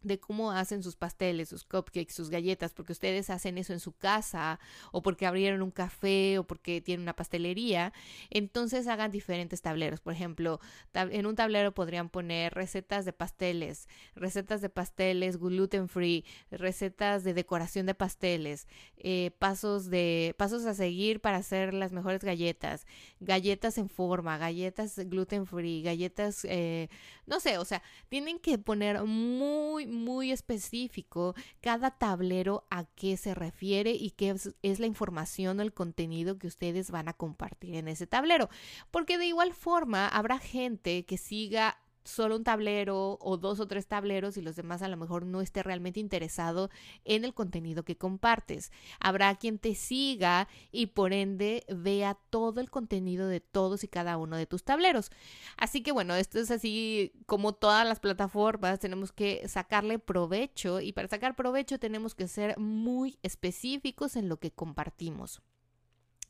de 0.05 0.21
cómo 0.21 0.53
hacen 0.53 0.83
sus 0.83 0.97
pasteles, 0.97 1.49
sus 1.49 1.65
cupcakes, 1.65 2.13
sus 2.13 2.31
galletas, 2.31 2.73
porque 2.73 2.93
ustedes 2.93 3.31
hacen 3.31 3.59
eso 3.59 3.73
en 3.73 3.81
su 3.81 3.93
casa 3.93 4.61
o 4.93 5.03
porque 5.03 5.27
abrieron 5.27 5.63
un 5.63 5.71
café 5.71 6.39
o 6.39 6.45
porque 6.47 6.81
tienen 6.81 7.03
una 7.03 7.17
pastelería, 7.17 7.93
entonces 8.31 8.87
hagan 8.87 9.11
diferentes 9.11 9.63
tableros. 9.63 10.01
Por 10.01 10.13
ejemplo, 10.13 10.61
en 10.93 11.27
un 11.27 11.35
tablero 11.35 11.73
podrían 11.73 12.11
poner 12.11 12.55
recetas 12.55 13.05
de 13.05 13.13
pasteles, 13.13 13.89
recetas 14.15 14.61
de 14.61 14.69
pasteles 14.69 15.39
gluten 15.39 15.89
free, 15.89 16.25
recetas 16.51 17.25
de 17.25 17.35
decoración 17.35 17.87
de 17.87 17.95
pasteles, 17.95 18.69
eh, 18.97 19.31
pasos 19.39 19.91
de 19.91 20.35
pasos 20.39 20.67
a 20.67 20.75
seguir 20.75 21.21
para 21.21 21.39
hacer 21.39 21.75
las 21.75 21.93
mejores 21.93 22.23
galletas, 22.23 22.87
galletas 23.21 23.79
en 23.79 23.89
forma, 23.89 24.39
galletas 24.39 24.99
gluten 24.99 25.47
free, 25.47 25.83
galletas, 25.83 26.45
eh, 26.45 26.89
no 27.27 27.41
sé, 27.41 27.59
o 27.59 27.65
sea, 27.65 27.83
tienen 28.09 28.39
que 28.39 28.59
poner 28.59 29.03
muy 29.05 29.87
muy 29.95 30.33
específico 30.33 31.35
cada 31.61 31.93
tablero 31.93 32.67
a 32.71 32.85
qué 32.85 33.17
se 33.17 33.35
refiere 33.35 33.93
y 33.93 34.11
qué 34.11 34.35
es, 34.63 34.79
la 34.79 34.87
información 34.87 35.59
o 35.59 35.63
el 35.63 35.73
contenido 35.73 36.39
que 36.39 36.47
ustedes 36.47 36.91
van 36.91 37.09
a 37.09 37.15
compartir 37.15 37.77
en 37.77 37.89
ese 37.89 38.07
tablero. 38.07 38.49
Porque 38.91 39.19
de 39.19 39.27
igual 39.27 39.53
forma 39.55 40.09
habrá 40.09 40.39
gente 40.39 41.05
que 41.05 41.17
siga 41.17 41.79
solo 42.05 42.37
un 42.37 42.45
tablero 42.45 43.19
o 43.21 43.37
dos 43.37 43.61
o 43.61 43.67
tres 43.67 43.87
tableros 43.87 44.37
y 44.37 44.43
los 44.43 44.57
demás 44.57 44.83
a 44.83 44.89
lo 44.89 44.97
mejor 44.97 45.27
no 45.27 45.41
esté 45.41 45.63
realmente 45.63 46.01
interesado 46.01 46.71
en 47.05 47.25
el 47.25 47.35
contenido 47.35 47.85
que 47.85 47.97
compartes. 47.97 48.73
Habrá 49.01 49.35
quien 49.37 49.59
te 49.59 49.75
siga 49.75 50.49
y 50.71 50.87
por 50.87 51.13
ende 51.13 51.65
vea 51.69 52.19
todo 52.31 52.61
el 52.61 52.71
contenido 52.71 53.27
de 53.27 53.41
todos 53.41 53.85
y 53.85 53.89
cada 53.89 54.17
uno 54.17 54.37
de 54.37 54.47
tus 54.47 54.65
tableros. 54.65 55.11
Así 55.57 55.83
que 55.83 55.93
bueno, 55.93 56.15
esto 56.15 56.39
es 56.39 56.51
así 56.51 57.13
como 57.27 57.55
todas 57.55 57.87
las 57.87 58.01
plataformas, 58.01 58.79
tenemos 58.79 59.13
que 59.13 59.49
sacarle 59.49 59.99
provecho 59.99 60.81
y 60.81 60.93
para 60.93 61.09
sacar 61.09 61.35
provecho 61.37 61.79
tenemos 61.79 62.15
que 62.15 62.29
ser 62.29 62.59
muy 62.59 63.19
específicos 63.23 64.17
en 64.17 64.29
lo 64.29 64.39
que 64.39 64.51
compartimos. 64.51 65.43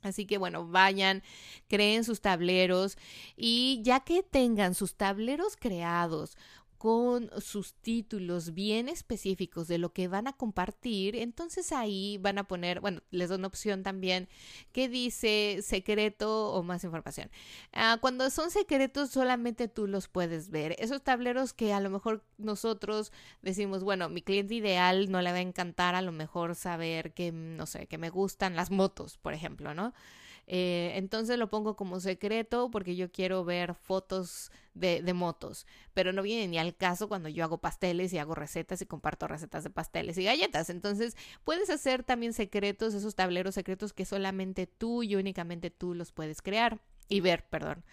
Así 0.04 0.26
que 0.26 0.38
bueno, 0.38 0.68
vayan, 0.68 1.22
creen 1.68 2.04
sus 2.04 2.20
tableros 2.20 2.96
y 3.36 3.80
ya 3.82 4.00
que 4.00 4.22
tengan 4.22 4.74
sus 4.74 4.94
tableros 4.94 5.56
creados 5.56 6.36
con 6.84 7.30
sus 7.40 7.72
títulos 7.72 8.52
bien 8.52 8.90
específicos 8.90 9.68
de 9.68 9.78
lo 9.78 9.94
que 9.94 10.06
van 10.06 10.26
a 10.26 10.34
compartir, 10.34 11.16
entonces 11.16 11.72
ahí 11.72 12.18
van 12.18 12.36
a 12.36 12.44
poner, 12.44 12.80
bueno, 12.80 13.00
les 13.10 13.30
doy 13.30 13.38
una 13.38 13.46
opción 13.46 13.82
también 13.82 14.28
que 14.70 14.90
dice 14.90 15.60
secreto 15.62 16.52
o 16.52 16.62
más 16.62 16.84
información. 16.84 17.30
Ah, 17.72 17.96
cuando 18.02 18.28
son 18.28 18.50
secretos 18.50 19.08
solamente 19.08 19.66
tú 19.66 19.86
los 19.86 20.08
puedes 20.08 20.50
ver. 20.50 20.76
Esos 20.78 21.02
tableros 21.02 21.54
que 21.54 21.72
a 21.72 21.80
lo 21.80 21.88
mejor 21.88 22.22
nosotros 22.36 23.12
decimos, 23.40 23.82
bueno, 23.82 24.10
mi 24.10 24.20
cliente 24.20 24.54
ideal 24.54 25.10
no 25.10 25.22
le 25.22 25.32
va 25.32 25.38
a 25.38 25.40
encantar 25.40 25.94
a 25.94 26.02
lo 26.02 26.12
mejor 26.12 26.54
saber 26.54 27.14
que, 27.14 27.32
no 27.32 27.64
sé, 27.64 27.86
que 27.86 27.96
me 27.96 28.10
gustan 28.10 28.56
las 28.56 28.70
motos, 28.70 29.16
por 29.16 29.32
ejemplo, 29.32 29.72
¿no? 29.72 29.94
Eh, 30.46 30.92
entonces 30.96 31.38
lo 31.38 31.48
pongo 31.48 31.74
como 31.74 32.00
secreto 32.00 32.70
porque 32.70 32.96
yo 32.96 33.10
quiero 33.10 33.44
ver 33.44 33.74
fotos 33.74 34.52
de, 34.74 35.02
de, 35.02 35.14
motos, 35.14 35.66
pero 35.94 36.12
no 36.12 36.22
viene 36.22 36.48
ni 36.48 36.58
al 36.58 36.76
caso 36.76 37.08
cuando 37.08 37.28
yo 37.28 37.44
hago 37.44 37.58
pasteles 37.58 38.12
y 38.12 38.18
hago 38.18 38.34
recetas 38.34 38.82
y 38.82 38.86
comparto 38.86 39.26
recetas 39.26 39.64
de 39.64 39.70
pasteles 39.70 40.18
y 40.18 40.24
galletas. 40.24 40.68
Entonces 40.68 41.16
puedes 41.44 41.70
hacer 41.70 42.04
también 42.04 42.32
secretos, 42.32 42.92
esos 42.92 43.14
tableros 43.14 43.54
secretos 43.54 43.92
que 43.92 44.04
solamente 44.04 44.66
tú 44.66 45.02
y 45.02 45.16
únicamente 45.16 45.70
tú 45.70 45.94
los 45.94 46.12
puedes 46.12 46.42
crear 46.42 46.80
y 47.08 47.20
ver, 47.20 47.44
perdón. 47.48 47.84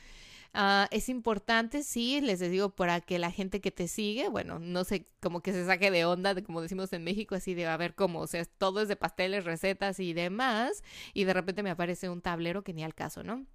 Ah, 0.54 0.90
es 0.92 1.08
importante, 1.08 1.82
sí, 1.82 2.20
les 2.20 2.40
digo, 2.42 2.76
para 2.76 3.00
que 3.00 3.20
la 3.20 3.32
gente 3.32 3.62
que 3.62 3.72
te 3.72 3.88
sigue, 3.88 4.28
bueno, 4.28 4.60
no 4.60 4.84
sé, 4.84 5.08
como 5.22 5.42
que 5.42 5.54
se 5.54 5.66
saque 5.66 5.92
de 5.92 6.04
onda, 6.04 6.34
de, 6.34 6.44
como 6.44 6.62
decimos 6.62 6.92
en 6.92 7.06
México, 7.06 7.36
así 7.36 7.54
de 7.54 7.68
a 7.68 7.78
ver 7.78 7.96
cómo, 7.96 8.20
o 8.20 8.28
sea, 8.28 8.44
todo 8.44 8.82
es 8.82 8.90
de 8.90 8.98
pasteles, 8.98 9.46
recetas 9.46 10.00
y 10.02 10.12
demás, 10.12 10.84
y 11.14 11.24
de 11.24 11.34
repente 11.34 11.64
me 11.64 11.70
aparece 11.70 12.10
un 12.10 12.22
tablero 12.22 12.64
que 12.64 12.74
ni 12.74 12.84
al 12.84 12.94
caso, 12.94 13.24
¿no? 13.24 13.46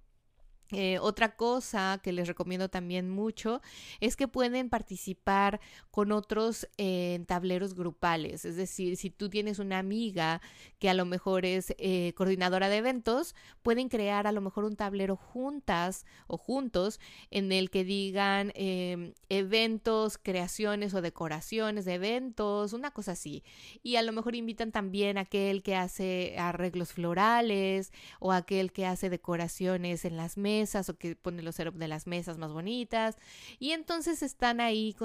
Eh, 0.71 0.99
otra 0.99 1.35
cosa 1.35 1.99
que 2.03 2.11
les 2.11 2.27
recomiendo 2.27 2.69
también 2.69 3.09
mucho 3.09 3.61
es 4.01 4.17
que 4.17 4.27
pueden 4.27 4.69
participar 4.69 5.61
con 5.91 6.11
otros 6.11 6.67
en 6.77 7.25
tableros 7.25 7.73
grupales. 7.73 8.43
Es 8.43 8.57
decir, 8.57 8.97
si 8.97 9.09
tú 9.09 9.29
tienes 9.29 9.59
una 9.59 9.79
amiga 9.79 10.41
que 10.79 10.89
a 10.89 10.93
lo 10.93 11.05
mejor 11.05 11.45
es 11.45 11.73
eh, 11.77 12.13
coordinadora 12.15 12.69
de 12.69 12.77
eventos, 12.77 13.33
pueden 13.63 13.87
crear 13.87 14.27
a 14.27 14.31
lo 14.31 14.41
mejor 14.41 14.65
un 14.65 14.75
tablero 14.75 15.15
juntas 15.15 16.05
o 16.27 16.37
juntos 16.37 16.99
en 17.31 17.51
el 17.51 17.69
que 17.69 17.83
digan 17.83 18.51
em, 18.55 19.13
eventos, 19.29 20.17
creaciones 20.17 20.93
o 20.93 21.01
decoraciones 21.01 21.85
de 21.85 21.93
eventos, 21.93 22.73
una 22.73 22.91
cosa 22.91 23.13
así. 23.13 23.43
Y 23.83 23.95
a 23.95 24.01
lo 24.01 24.11
mejor 24.11 24.35
invitan 24.35 24.71
también 24.71 25.17
a 25.17 25.21
aquel 25.21 25.63
que 25.63 25.75
hace 25.75 26.35
arreglos 26.37 26.93
florales 26.93 27.91
o 28.19 28.31
aquel 28.31 28.71
que 28.71 28.85
hace 28.85 29.09
decoraciones 29.09 30.05
en 30.05 30.17
las 30.17 30.37
mesas 30.57 30.89
o 30.89 30.97
que 30.97 31.15
pone 31.15 31.41
los 31.41 31.55
setup 31.55 31.75
de 31.75 31.87
las 31.87 32.07
mesas 32.07 32.37
más 32.37 32.51
bonitas. 32.51 33.17
Y 33.59 33.71
entonces 33.71 34.23
están 34.23 34.59
ahí 34.59 34.95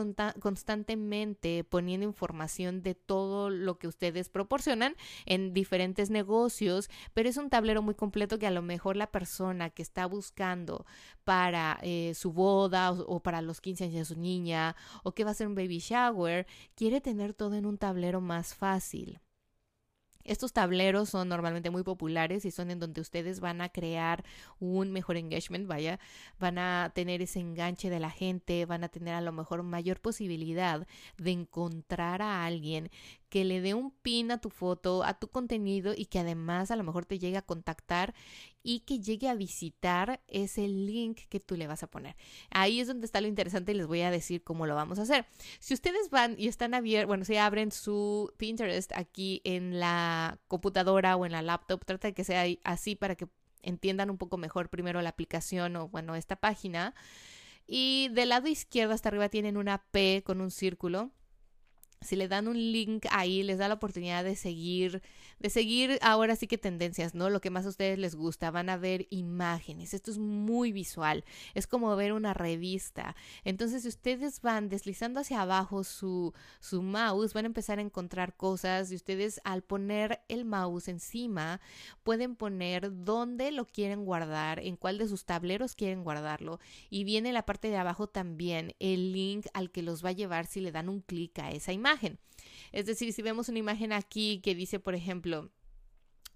constantemente 0.41 1.65
poniendo 1.65 2.07
información 2.07 2.83
de 2.83 2.95
todo 2.95 3.51
lo 3.51 3.79
que 3.79 3.89
ustedes 3.89 4.29
proporcionan 4.29 4.97
en 5.27 5.53
diferentes 5.53 6.11
negocios, 6.11 6.89
pero 7.15 7.29
es 7.29 7.37
un 7.37 7.51
tablero 7.51 7.83
muy 7.83 7.95
completo 7.95 8.39
que 8.39 8.47
a 8.47 8.51
lo 8.51 8.63
mejor 8.63 8.97
la 8.97 9.11
persona 9.11 9.71
que 9.71 9.83
está 9.83 10.07
buscando 10.07 10.87
para 11.25 11.79
eh, 11.83 12.13
su 12.15 12.33
boda 12.33 12.93
o, 12.93 13.17
o, 13.17 13.21
para 13.21 13.43
los 13.43 13.61
15 13.61 13.85
años 13.85 14.09
de 14.09 14.15
su 14.15 14.21
niña 14.21 14.77
o 15.03 15.13
que 15.13 15.25
va 15.25 15.31
a 15.31 15.35
ser 15.35 15.47
un 15.47 15.55
baby 15.55 15.79
shower, 15.79 16.47
quiere 16.75 17.01
tener 17.01 17.35
todo 17.35 17.55
en 17.55 17.67
un 17.67 17.79
tablero 17.79 18.21
más 18.21 18.55
fácil. 18.55 19.22
Estos 20.25 20.53
tableros 20.53 21.11
son 21.11 21.29
normalmente 21.29 21.71
muy 21.71 21.83
populares 21.83 22.45
y 22.45 22.51
son 22.51 22.71
en 22.71 22.79
donde 22.79 23.01
ustedes 23.01 23.41
van 23.41 23.61
a 23.61 23.69
crear 23.69 24.25
un 24.61 24.93
mejor 24.93 25.17
engagement, 25.17 25.67
vaya, 25.67 25.99
van 26.39 26.59
a 26.59 26.93
tener 26.95 27.23
ese 27.23 27.41
enganche 27.41 27.91
de 27.91 28.01
la 28.01 28.11
gente, 28.11 28.65
van 28.67 28.85
a 28.85 28.89
tener 28.89 29.15
a 29.15 29.21
lo 29.21 29.33
mejor 29.33 29.63
mayor 29.63 30.01
posibilidad 30.01 30.87
de 31.19 31.31
encontrar 31.31 32.23
a 32.23 32.45
alguien 32.45 32.91
que 33.33 33.45
le 33.45 33.63
dé 33.63 33.73
un 33.73 33.91
pin 33.91 34.31
a 34.31 34.43
tu 34.43 34.51
foto, 34.51 35.05
a 35.05 35.15
tu 35.15 35.29
contenido 35.29 35.95
y 35.97 36.05
que 36.05 36.19
además 36.19 36.71
a 36.71 36.77
lo 36.77 36.85
mejor 36.85 37.07
te 37.07 37.19
llegue 37.19 37.39
a 37.39 37.43
contactar 37.43 38.15
y 38.63 38.81
que 38.81 39.01
llegue 39.01 39.29
a 39.29 39.35
visitar 39.35 40.21
ese 40.29 40.69
link 40.69 41.21
que 41.29 41.41
tú 41.41 41.57
le 41.57 41.67
vas 41.67 41.83
a 41.83 41.87
poner. 41.87 42.17
Ahí 42.51 42.81
es 42.81 42.87
donde 42.87 43.07
está 43.07 43.21
lo 43.21 43.27
interesante 43.27 43.73
y 43.73 43.75
les 43.75 43.87
voy 43.87 44.03
a 44.03 44.11
decir 44.11 44.43
cómo 44.43 44.67
lo 44.67 44.75
vamos 44.75 44.99
a 44.99 45.03
hacer. 45.03 45.27
Si 45.59 45.75
ustedes 45.75 46.11
van 46.11 46.35
y 46.39 46.49
están 46.49 46.75
abiertos, 46.75 47.09
bueno, 47.09 47.25
si 47.25 47.37
abren 47.37 47.73
su 47.73 48.33
Pinterest 48.37 48.93
aquí 48.95 49.41
en 49.45 49.81
la 49.81 50.39
computadora 50.49 51.17
o 51.17 51.27
en 51.27 51.33
la 51.33 51.43
laptop, 51.43 51.85
trata 51.85 52.09
de 52.09 52.15
que 52.15 52.25
sea 52.25 52.45
así 52.65 52.95
para 52.95 53.17
que 53.17 53.27
entiendan 53.63 54.11
un 54.11 54.19
poco 54.19 54.37
mejor 54.37 54.69
primero 54.69 55.01
la 55.03 55.11
aplicación 55.11 55.77
o 55.77 55.89
bueno, 55.89 56.15
esta 56.15 56.37
página. 56.37 56.95
Y 57.67 58.09
del 58.13 58.31
lado 58.31 58.49
izquierdo 58.49 58.93
hasta 58.93 59.09
arriba 59.09 59.29
tienen 59.29 59.57
una 59.57 59.85
P 59.91 60.23
con 60.25 60.41
un 60.41 60.51
círculo 60.51 61.11
si 62.03 62.17
le 62.17 62.29
dan 62.29 62.49
un 62.49 62.57
link 62.57 63.07
ahí, 63.11 63.43
les 63.43 63.59
da 63.59 63.69
la 63.69 63.75
oportunidad 63.75 64.25
de 64.25 64.37
seguir, 64.37 65.03
de 65.39 65.51
seguir 65.51 65.99
ahora 66.03 66.37
sí 66.37 66.47
que 66.47 66.59
tendencias, 66.59 67.15
¿no? 67.15 67.31
Lo 67.31 67.41
que 67.41 67.51
más 67.51 67.67
a 67.67 67.71
ustedes 67.71 67.99
les 67.99 68.15
gusta, 68.15 68.51
van 68.51 68.69
a 68.69 68.77
ver 68.77 69.07
imágenes, 69.11 69.95
esto 69.95 70.11
es 70.11 70.19
muy 70.19 70.73
visual, 70.73 71.25
es 71.55 71.67
como 71.67 71.95
ver 71.97 72.13
una 72.13 72.35
revista. 72.35 73.17
Entonces, 73.45 73.83
si 73.83 73.89
ustedes 73.89 74.41
van 74.41 74.69
deslizando 74.69 75.21
hacia 75.21 75.43
abajo 75.43 75.85
su, 75.85 76.33
su 76.61 76.83
mouse, 76.83 77.35
van 77.35 77.45
a 77.45 77.49
empezar 77.49 77.79
a 77.79 77.83
encontrar 77.83 78.37
cosas 78.37 78.91
y 78.93 78.95
ustedes 78.95 79.41
al 79.45 79.63
poner 79.63 80.21
el 80.29 80.45
mouse 80.45 80.89
encima, 80.89 81.61
pueden 82.03 82.37
poner 82.37 83.05
dónde 83.05 83.53
lo 83.53 83.67
quieren 83.67 84.05
guardar, 84.05 84.61
en 84.61 84.77
cuál 84.77 84.99
de 84.99 85.09
sus 85.09 85.25
tableros 85.25 85.75
quieren 85.75 86.05
guardarlo. 86.05 86.59
Y 86.91 87.05
viene 87.05 87.33
la 87.33 87.47
parte 87.47 87.69
de 87.69 87.77
abajo 87.77 88.07
también 88.07 88.75
el 88.79 89.13
link 89.13 89.47
al 89.55 89.71
que 89.71 89.83
los 89.83 90.05
va 90.05 90.11
a 90.11 90.13
llevar 90.13 90.47
si 90.47 90.61
le 90.61 90.73
dan 90.73 90.89
un 90.89 91.01
clic 91.01 91.39
a 91.39 91.51
esa 91.51 91.73
imagen. 91.73 91.92
Es 92.73 92.87
decir, 92.87 93.13
si 93.13 93.23
vemos 93.23 93.49
una 93.49 93.59
imagen 93.59 93.93
aquí 93.93 94.41
que 94.43 94.55
dice, 94.55 94.79
por 94.81 94.95
ejemplo, 94.95 95.51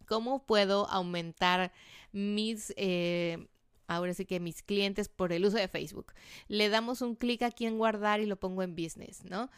¿cómo 0.06 0.44
puedo 0.44 0.88
aumentar 0.88 1.72
mis... 2.12 2.72
Eh, 2.76 3.46
ahora 3.88 4.14
sí 4.14 4.24
que 4.24 4.40
mis 4.40 4.62
clientes 4.62 5.08
por 5.08 5.32
el 5.32 5.44
uso 5.44 5.56
de 5.56 5.68
Facebook. 5.68 6.12
Le 6.48 6.68
damos 6.68 7.02
un 7.02 7.14
clic 7.14 7.42
aquí 7.42 7.66
en 7.66 7.78
guardar 7.78 8.20
y 8.20 8.26
lo 8.26 8.36
pongo 8.36 8.62
en 8.62 8.74
business, 8.74 9.24
¿no? 9.24 9.48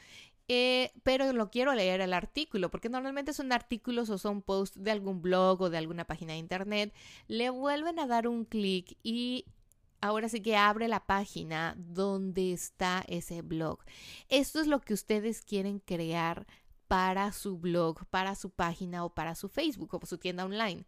Eh, 0.49 0.93
pero 1.03 1.31
lo 1.35 1.51
quiero 1.51 1.75
leer 1.75 2.01
el 2.01 2.15
artículo, 2.15 2.71
porque 2.71 2.89
normalmente 2.89 3.35
son 3.35 3.53
artículos 3.53 4.09
o 4.09 4.17
son 4.17 4.41
posts 4.41 4.83
de 4.83 4.91
algún 4.91 5.21
blog 5.21 5.61
o 5.61 5.71
de 5.71 5.77
alguna 5.77 6.07
página 6.07 6.33
de 6.33 6.39
internet. 6.39 6.95
Le 7.27 7.51
vuelven 7.51 7.99
a 7.99 8.07
dar 8.07 8.27
un 8.27 8.45
clic 8.45 8.97
y 9.03 9.45
ahora 10.01 10.29
sí 10.29 10.41
que 10.41 10.57
abre 10.57 10.89
la 10.89 11.07
página 11.07 11.75
donde 11.79 12.53
está 12.53 13.05
ese 13.09 13.43
blog. 13.43 13.79
Esto 14.29 14.61
es 14.61 14.67
lo 14.67 14.81
que 14.81 14.95
ustedes 14.95 15.43
quieren 15.43 15.81
crear 15.81 16.47
para 16.89 17.33
su 17.33 17.59
blog, 17.59 18.07
para 18.07 18.35
su 18.35 18.51
página 18.51 19.05
o 19.05 19.11
para 19.11 19.35
su 19.35 19.49
Facebook 19.49 19.95
o 19.95 20.07
su 20.07 20.17
tienda 20.17 20.45
online. 20.45 20.85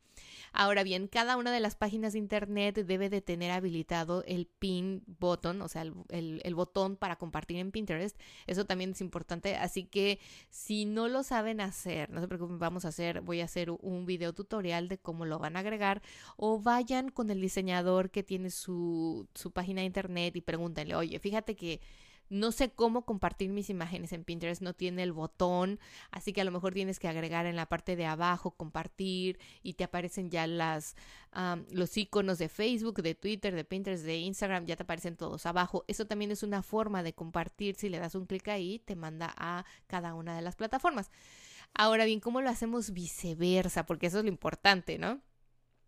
Ahora 0.53 0.83
bien, 0.83 1.07
cada 1.07 1.37
una 1.37 1.53
de 1.53 1.61
las 1.61 1.77
páginas 1.77 2.15
de 2.15 2.19
internet 2.19 2.75
debe 2.87 3.11
de 3.11 3.21
tener 3.21 3.51
habilitado 3.51 4.25
el 4.27 4.47
pin 4.47 5.03
button, 5.07 5.61
o 5.63 5.69
sea, 5.69 5.83
el, 5.83 6.55
botón 6.55 6.97
para 6.97 7.17
compartir 7.17 7.59
en 7.59 7.71
Pinterest. 7.71 8.19
Eso 8.47 8.65
también 8.65 8.91
es 8.91 9.01
importante. 9.01 9.57
Así 9.57 9.85
que 9.85 10.19
si 10.49 10.87
no 10.87 11.09
lo 11.09 11.23
saben 11.23 11.61
hacer, 11.61 12.11
no 12.11 12.21
se 12.21 12.29
preocupen, 12.29 12.59
vamos 12.59 12.85
a 12.85 12.89
hacer, 12.89 13.21
voy 13.21 13.43
a 13.43 13.45
hacer 13.45 13.71
un 13.71 14.07
video 14.07 14.33
tutorial 14.33 14.89
de 14.89 14.99
cómo 14.99 15.27
lo 15.27 15.39
van 15.39 15.57
a 15.57 15.61
agregar 15.61 16.03
o 16.37 16.61
vayan 16.61 17.11
con 17.11 17.31
el 17.31 17.41
diseñador 17.41 18.11
que 18.11 18.23
tiene 18.23 18.51
su, 18.51 19.29
su 19.35 19.53
página 19.53 19.83
de 19.83 19.87
internet 19.87 20.35
y 20.35 20.41
pregúntenle, 20.41 20.95
oye, 20.95 21.19
fíjate 21.19 21.57
que 21.57 21.81
no 22.31 22.53
sé 22.53 22.71
cómo 22.71 23.05
compartir 23.05 23.51
mis 23.51 23.69
imágenes 23.71 24.13
en 24.13 24.25
Pinterest, 24.25 24.63
no 24.63 24.73
tiene 24.73 25.03
el 25.03 25.13
botón, 25.13 25.81
así 26.11 26.33
que 26.33 26.41
a 26.41 26.45
lo 26.45 26.53
mejor 26.53 26.73
tienes 26.73 26.99
que 26.99 27.09
agregar 27.09 27.45
en 27.45 27.57
la 27.57 27.67
parte 27.67 27.97
de 27.97 28.07
abajo 28.07 28.53
compartir 28.53 29.39
y 29.63 29.75
te 29.75 29.85
aparecen 29.85 30.31
ya 30.31 30.47
las 30.47 30.97
los 31.71 31.97
iconos 31.97 32.39
de 32.39 32.49
Facebook, 32.49 33.03
de 33.03 33.15
Twitter, 33.15 33.55
de 33.55 33.65
Pinterest, 33.65 34.05
de 34.05 34.17
Instagram, 34.19 34.67
ya 34.67 34.77
te 34.77 34.83
aparecen 34.83 35.17
todos 35.17 35.47
abajo. 35.47 35.85
Eso 35.87 36.07
también 36.07 36.31
es 36.31 36.43
una 36.43 36.63
forma 36.63 37.03
de 37.03 37.13
compartir, 37.13 37.77
si 37.77 37.89
le 37.89 37.99
das 37.99 38.15
un 38.15 38.27
clic 38.27 38.49
ahí, 38.49 38.81
te 38.81 38.97
manda 38.97 39.33
a 39.37 39.65
cada 39.87 40.15
una 40.15 40.35
de 40.35 40.43
las 40.43 40.57
plataformas. 40.57 41.11
Ahora 41.73 42.05
bien, 42.05 42.21
¿cómo 42.21 42.41
lo 42.41 42.51
hacemos 42.51 42.93
viceversa? 42.93 43.87
Porque 43.87 44.07
eso 44.07 44.19
es 44.19 44.25
lo 44.25 44.31
importante, 44.31 44.99
¿no? 44.99 45.21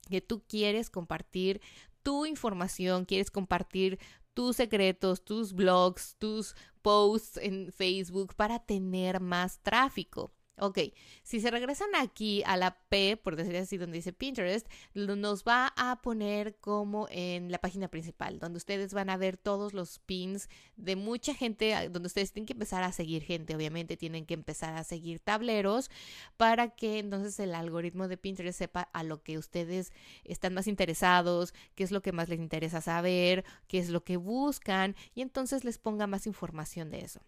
Que 0.09 0.21
tú 0.21 0.43
quieres 0.47 0.91
compartir 0.91 1.61
tu 2.03 2.27
información, 2.27 3.05
quieres 3.05 3.31
compartir 3.31 3.99
tus 4.35 4.57
secretos, 4.57 5.25
tus 5.25 5.53
blogs, 5.53 6.17
tus 6.19 6.55
posts 6.83 7.37
en 7.37 7.73
Facebook 7.73 8.35
para 8.35 8.59
tener 8.59 9.21
más 9.21 9.61
tráfico. 9.61 10.33
Ok, 10.59 10.79
si 11.23 11.41
se 11.41 11.51
regresan 11.51 11.89
aquí 11.97 12.43
a 12.45 12.59
la 12.59 12.77
P, 12.91 13.17
por 13.17 13.37
decir 13.37 13.57
así, 13.57 13.79
donde 13.79 13.97
dice 13.97 14.13
Pinterest, 14.13 14.69
nos 14.95 15.45
va 15.45 15.73
a 15.77 16.03
poner 16.03 16.57
como 16.57 17.09
en 17.11 17.51
la 17.51 17.59
página 17.59 17.89
principal, 17.89 18.39
donde 18.39 18.59
ustedes 18.59 18.93
van 18.93 19.09
a 19.09 19.17
ver 19.17 19.39
todos 19.39 19.73
los 19.73 19.99
pins 20.01 20.51
de 20.77 20.95
mucha 20.95 21.35
gente, 21.35 21.89
donde 21.89 22.07
ustedes 22.07 22.33
tienen 22.33 22.47
que 22.47 22.53
empezar 22.53 22.83
a 22.83 22.93
seguir 22.93 23.23
gente, 23.23 23.57
obviamente 23.57 23.97
tienen 23.97 24.27
que 24.27 24.35
empezar 24.35 24.77
a 24.77 24.85
seguir 24.85 25.21
tableros 25.21 25.91
para 26.37 26.69
que 26.69 26.99
entonces 26.99 27.41
el 27.41 27.55
algoritmo 27.55 28.07
de 28.07 28.19
Pinterest 28.19 28.59
sepa 28.59 28.83
a 28.83 29.05
lo 29.05 29.23
que 29.23 29.39
ustedes 29.39 29.91
están 30.23 30.53
más 30.53 30.67
interesados, 30.67 31.55
qué 31.75 31.83
es 31.83 31.91
lo 31.91 32.03
que 32.03 32.13
más 32.13 32.29
les 32.29 32.39
interesa 32.39 32.83
saber, 32.83 33.45
qué 33.69 33.79
es 33.79 33.89
lo 33.89 34.05
que 34.05 34.19
buscan 34.19 34.97
y 35.15 35.23
entonces 35.23 35.65
les 35.65 35.79
ponga 35.79 36.07
más 36.07 36.27
información 36.27 36.91
de 36.91 37.01
eso. 37.01 37.21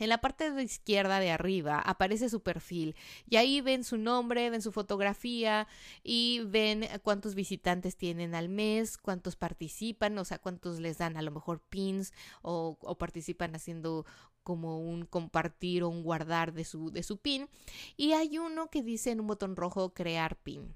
En 0.00 0.08
la 0.08 0.18
parte 0.18 0.50
de 0.50 0.62
izquierda 0.62 1.20
de 1.20 1.30
arriba 1.30 1.78
aparece 1.78 2.30
su 2.30 2.42
perfil 2.42 2.96
y 3.28 3.36
ahí 3.36 3.60
ven 3.60 3.84
su 3.84 3.98
nombre, 3.98 4.48
ven 4.48 4.62
su 4.62 4.72
fotografía 4.72 5.68
y 6.02 6.40
ven 6.46 6.88
cuántos 7.02 7.34
visitantes 7.34 7.96
tienen 7.96 8.34
al 8.34 8.48
mes, 8.48 8.96
cuántos 8.96 9.36
participan, 9.36 10.16
o 10.16 10.24
sea, 10.24 10.38
cuántos 10.38 10.80
les 10.80 10.96
dan 10.96 11.18
a 11.18 11.22
lo 11.22 11.30
mejor 11.30 11.60
pins 11.60 12.14
o, 12.40 12.78
participan 12.98 13.54
haciendo 13.54 14.06
como 14.42 14.80
un 14.80 15.04
compartir 15.04 15.82
o 15.82 15.90
un 15.90 16.02
guardar 16.02 16.54
de 16.54 16.64
su, 16.64 16.90
de 16.90 17.02
su 17.02 17.18
pin. 17.18 17.50
Y 17.98 18.12
hay 18.12 18.38
uno 18.38 18.70
que 18.70 18.82
dice 18.82 19.10
en 19.10 19.20
un 19.20 19.26
botón 19.26 19.54
rojo 19.54 19.92
crear 19.92 20.36
pin. 20.36 20.74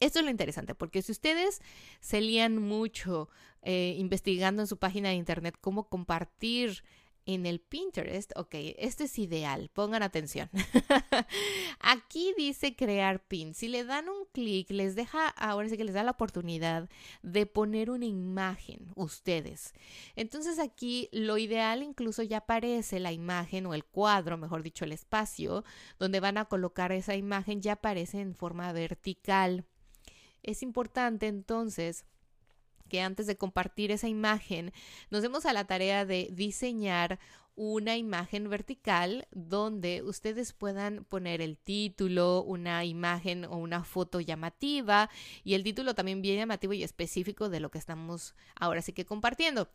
Esto 0.00 0.18
es 0.18 0.24
lo 0.24 0.30
interesante, 0.30 0.74
porque 0.74 1.02
si 1.02 1.12
ustedes 1.12 1.60
se 2.00 2.20
lían 2.20 2.58
mucho 2.58 3.28
eh, 3.62 3.94
investigando 3.96 4.62
en 4.62 4.68
su 4.68 4.76
página 4.76 5.10
de 5.10 5.16
internet 5.16 5.56
cómo 5.60 5.88
compartir 5.88 6.82
en 7.28 7.44
el 7.44 7.60
Pinterest, 7.60 8.32
ok, 8.36 8.54
este 8.78 9.04
es 9.04 9.18
ideal, 9.18 9.68
pongan 9.74 10.02
atención. 10.02 10.48
Aquí 11.78 12.32
dice 12.38 12.74
crear 12.74 13.22
pin. 13.22 13.52
Si 13.52 13.68
le 13.68 13.84
dan 13.84 14.08
un 14.08 14.24
clic, 14.32 14.70
les 14.70 14.96
deja, 14.96 15.28
ahora 15.28 15.68
sí 15.68 15.76
que 15.76 15.84
les 15.84 15.92
da 15.94 16.02
la 16.02 16.12
oportunidad 16.12 16.88
de 17.22 17.44
poner 17.44 17.90
una 17.90 18.06
imagen 18.06 18.90
ustedes. 18.94 19.74
Entonces 20.16 20.58
aquí 20.58 21.10
lo 21.12 21.36
ideal 21.36 21.82
incluso 21.82 22.22
ya 22.22 22.38
aparece 22.38 22.98
la 22.98 23.12
imagen 23.12 23.66
o 23.66 23.74
el 23.74 23.84
cuadro, 23.84 24.38
mejor 24.38 24.62
dicho, 24.62 24.86
el 24.86 24.92
espacio 24.92 25.64
donde 25.98 26.20
van 26.20 26.38
a 26.38 26.46
colocar 26.46 26.92
esa 26.92 27.14
imagen 27.14 27.60
ya 27.60 27.74
aparece 27.74 28.22
en 28.22 28.34
forma 28.34 28.72
vertical. 28.72 29.66
Es 30.42 30.62
importante 30.62 31.26
entonces 31.26 32.06
que 32.88 33.00
antes 33.00 33.26
de 33.26 33.36
compartir 33.36 33.90
esa 33.90 34.08
imagen 34.08 34.72
nos 35.10 35.22
demos 35.22 35.46
a 35.46 35.52
la 35.52 35.64
tarea 35.64 36.04
de 36.04 36.28
diseñar 36.32 37.18
una 37.58 37.96
imagen 37.96 38.48
vertical 38.48 39.26
donde 39.32 40.04
ustedes 40.04 40.52
puedan 40.52 41.04
poner 41.04 41.40
el 41.40 41.58
título, 41.58 42.44
una 42.44 42.84
imagen 42.84 43.44
o 43.44 43.56
una 43.56 43.82
foto 43.82 44.20
llamativa 44.20 45.10
y 45.42 45.54
el 45.54 45.64
título 45.64 45.96
también 45.96 46.22
bien 46.22 46.36
llamativo 46.36 46.72
y 46.72 46.84
específico 46.84 47.48
de 47.48 47.58
lo 47.58 47.72
que 47.72 47.78
estamos 47.78 48.36
ahora 48.54 48.80
sí 48.80 48.92
que 48.92 49.04
compartiendo. 49.04 49.68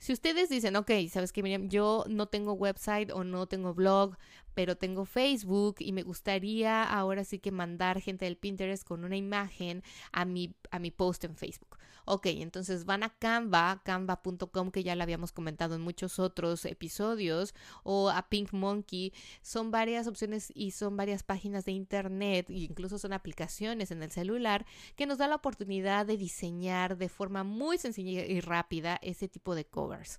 Si 0.00 0.12
ustedes 0.12 0.48
dicen, 0.48 0.74
ok, 0.74 0.90
sabes 1.08 1.30
que 1.30 1.44
Miriam, 1.44 1.68
yo 1.68 2.04
no 2.08 2.26
tengo 2.26 2.54
website 2.54 3.12
o 3.12 3.22
no 3.22 3.46
tengo 3.46 3.72
blog, 3.72 4.16
pero 4.58 4.76
tengo 4.76 5.04
Facebook 5.04 5.76
y 5.78 5.92
me 5.92 6.02
gustaría 6.02 6.82
ahora 6.82 7.22
sí 7.22 7.38
que 7.38 7.52
mandar 7.52 8.00
gente 8.00 8.24
del 8.24 8.36
Pinterest 8.36 8.82
con 8.82 9.04
una 9.04 9.16
imagen 9.16 9.84
a 10.10 10.24
mi, 10.24 10.52
a 10.72 10.80
mi 10.80 10.90
post 10.90 11.22
en 11.22 11.36
Facebook. 11.36 11.78
Ok, 12.06 12.26
entonces 12.26 12.84
van 12.84 13.04
a 13.04 13.10
Canva, 13.20 13.80
canva.com, 13.84 14.72
que 14.72 14.82
ya 14.82 14.96
lo 14.96 15.04
habíamos 15.04 15.30
comentado 15.30 15.76
en 15.76 15.80
muchos 15.80 16.18
otros 16.18 16.64
episodios, 16.64 17.54
o 17.84 18.10
a 18.10 18.28
Pink 18.28 18.52
Monkey. 18.52 19.12
Son 19.42 19.70
varias 19.70 20.08
opciones 20.08 20.50
y 20.52 20.72
son 20.72 20.96
varias 20.96 21.22
páginas 21.22 21.64
de 21.64 21.70
internet, 21.70 22.50
e 22.50 22.54
incluso 22.54 22.98
son 22.98 23.12
aplicaciones 23.12 23.92
en 23.92 24.02
el 24.02 24.10
celular, 24.10 24.66
que 24.96 25.06
nos 25.06 25.18
da 25.18 25.28
la 25.28 25.36
oportunidad 25.36 26.04
de 26.04 26.16
diseñar 26.16 26.98
de 26.98 27.08
forma 27.08 27.44
muy 27.44 27.78
sencilla 27.78 28.26
y 28.26 28.40
rápida 28.40 28.98
ese 29.02 29.28
tipo 29.28 29.54
de 29.54 29.66
covers 29.66 30.18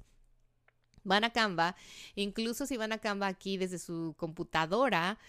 van 1.10 1.26
a 1.26 1.32
Canva, 1.32 1.76
incluso 2.16 2.66
si 2.66 2.78
van 2.78 2.94
a 2.94 3.00
Canva 3.00 3.28
aquí 3.28 3.58
desde 3.58 3.80
su 3.80 4.16
computadora, 4.18 5.20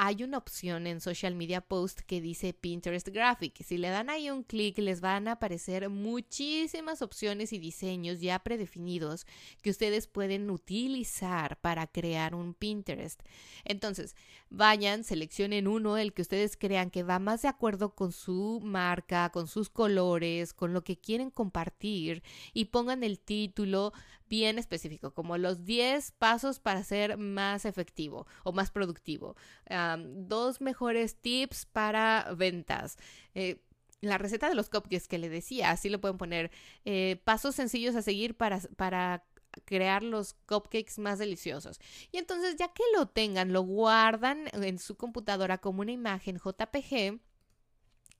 hay 0.00 0.22
una 0.22 0.38
opción 0.38 0.86
en 0.86 1.00
Social 1.00 1.34
Media 1.34 1.60
Post 1.60 2.02
que 2.02 2.20
dice 2.20 2.54
Pinterest 2.54 3.08
Graphic. 3.08 3.64
Si 3.64 3.78
le 3.78 3.88
dan 3.88 4.10
ahí 4.10 4.30
un 4.30 4.44
clic, 4.44 4.78
les 4.78 5.00
van 5.00 5.26
a 5.26 5.32
aparecer 5.32 5.88
muchísimas 5.88 7.02
opciones 7.02 7.52
y 7.52 7.58
diseños 7.58 8.20
ya 8.20 8.38
predefinidos 8.38 9.26
que 9.60 9.70
ustedes 9.70 10.06
pueden 10.06 10.50
utilizar 10.50 11.58
para 11.60 11.88
crear 11.88 12.36
un 12.36 12.54
Pinterest. 12.54 13.20
Entonces, 13.64 14.14
vayan, 14.50 15.02
seleccionen 15.02 15.66
uno, 15.66 15.98
el 15.98 16.12
que 16.12 16.22
ustedes 16.22 16.56
crean 16.56 16.90
que 16.90 17.02
va 17.02 17.18
más 17.18 17.42
de 17.42 17.48
acuerdo 17.48 17.96
con 17.96 18.12
su 18.12 18.60
marca, 18.62 19.30
con 19.30 19.48
sus 19.48 19.68
colores, 19.68 20.52
con 20.52 20.72
lo 20.72 20.84
que 20.84 20.96
quieren 20.96 21.30
compartir 21.30 22.22
y 22.54 22.66
pongan 22.66 23.02
el 23.02 23.18
título 23.18 23.92
bien 24.28 24.58
específico, 24.58 25.12
como 25.12 25.38
los 25.38 25.64
10 25.64 26.12
pasos 26.12 26.60
para 26.60 26.82
ser 26.84 27.16
más 27.16 27.64
efectivo 27.64 28.26
o 28.44 28.52
más 28.52 28.70
productivo, 28.70 29.36
dos 30.06 30.60
mejores 30.60 31.20
tips 31.20 31.66
para 31.66 32.32
ventas. 32.36 32.96
Eh, 33.34 33.62
la 34.00 34.18
receta 34.18 34.48
de 34.48 34.54
los 34.54 34.68
cupcakes 34.68 35.08
que 35.08 35.18
le 35.18 35.28
decía, 35.28 35.70
así 35.70 35.88
lo 35.88 36.00
pueden 36.00 36.18
poner, 36.18 36.50
eh, 36.84 37.20
pasos 37.24 37.54
sencillos 37.54 37.96
a 37.96 38.02
seguir 38.02 38.36
para, 38.36 38.60
para 38.76 39.24
crear 39.64 40.02
los 40.02 40.34
cupcakes 40.46 40.98
más 40.98 41.18
deliciosos. 41.18 41.80
Y 42.12 42.18
entonces 42.18 42.56
ya 42.56 42.68
que 42.68 42.82
lo 42.96 43.08
tengan, 43.08 43.52
lo 43.52 43.62
guardan 43.62 44.48
en 44.52 44.78
su 44.78 44.96
computadora 44.96 45.58
como 45.58 45.80
una 45.80 45.92
imagen 45.92 46.38
JPG 46.38 47.20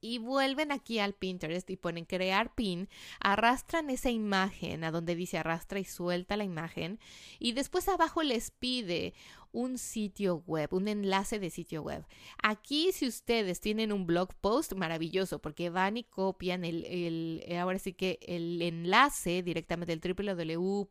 y 0.00 0.18
vuelven 0.18 0.72
aquí 0.72 0.98
al 0.98 1.14
Pinterest 1.14 1.68
y 1.70 1.76
ponen 1.76 2.04
crear 2.04 2.54
pin, 2.54 2.88
arrastran 3.20 3.90
esa 3.90 4.10
imagen 4.10 4.84
a 4.84 4.90
donde 4.90 5.14
dice 5.14 5.38
arrastra 5.38 5.80
y 5.80 5.84
suelta 5.84 6.36
la 6.36 6.44
imagen 6.44 6.98
y 7.38 7.52
después 7.52 7.88
abajo 7.88 8.22
les 8.22 8.50
pide 8.50 9.14
un 9.52 9.78
sitio 9.78 10.42
web, 10.46 10.72
un 10.72 10.88
enlace 10.88 11.38
de 11.38 11.50
sitio 11.50 11.82
web. 11.82 12.04
Aquí 12.42 12.92
si 12.92 13.06
ustedes 13.06 13.60
tienen 13.60 13.92
un 13.92 14.06
blog 14.06 14.34
post, 14.34 14.74
maravilloso, 14.74 15.40
porque 15.40 15.70
van 15.70 15.96
y 15.96 16.04
copian 16.04 16.64
el, 16.64 16.84
el 16.84 17.56
ahora 17.56 17.78
sí 17.78 17.94
que 17.94 18.18
el 18.22 18.60
enlace 18.62 19.42
directamente 19.42 19.96
del 19.96 20.14
www. 20.14 20.88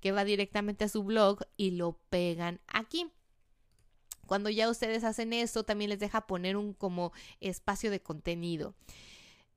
que 0.00 0.12
va 0.12 0.24
directamente 0.24 0.84
a 0.84 0.88
su 0.88 1.04
blog 1.04 1.40
y 1.56 1.72
lo 1.72 1.98
pegan 2.08 2.60
aquí. 2.66 3.06
Cuando 4.28 4.50
ya 4.50 4.68
ustedes 4.68 5.04
hacen 5.04 5.32
eso, 5.32 5.64
también 5.64 5.88
les 5.88 5.98
deja 5.98 6.26
poner 6.26 6.58
un 6.58 6.74
como 6.74 7.12
espacio 7.40 7.90
de 7.90 8.02
contenido. 8.02 8.74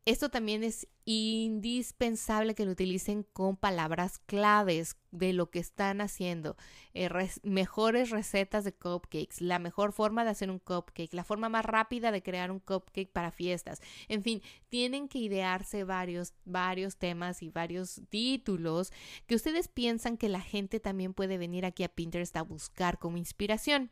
esto 0.05 0.29
también 0.29 0.63
es 0.63 0.87
indispensable 1.05 2.55
que 2.55 2.65
lo 2.65 2.71
utilicen 2.71 3.23
con 3.33 3.55
palabras 3.55 4.17
claves 4.17 4.97
de 5.11 5.33
lo 5.33 5.51
que 5.51 5.59
están 5.59 6.01
haciendo. 6.01 6.55
Eh, 6.95 7.09
mejores 7.43 8.09
recetas 8.09 8.63
de 8.63 8.73
cupcakes, 8.73 9.41
la 9.41 9.59
mejor 9.59 9.93
forma 9.93 10.23
de 10.23 10.31
hacer 10.31 10.49
un 10.49 10.57
cupcake, 10.59 11.13
la 11.13 11.23
forma 11.23 11.49
más 11.49 11.65
rápida 11.65 12.11
de 12.11 12.23
crear 12.23 12.49
un 12.49 12.59
cupcake 12.59 13.11
para 13.11 13.31
fiestas. 13.31 13.81
En 14.07 14.23
fin, 14.23 14.41
tienen 14.69 15.07
que 15.07 15.19
idearse 15.19 15.83
varios, 15.83 16.33
varios 16.45 16.97
temas 16.97 17.43
y 17.43 17.49
varios 17.49 18.01
títulos 18.09 18.91
que 19.27 19.35
ustedes 19.35 19.67
piensan 19.67 20.17
que 20.17 20.29
la 20.29 20.41
gente 20.41 20.79
también 20.79 21.13
puede 21.13 21.37
venir 21.37 21.65
aquí 21.65 21.83
a 21.83 21.89
Pinterest 21.89 22.35
a 22.37 22.41
buscar 22.41 22.97
como 22.97 23.17
inspiración. 23.17 23.91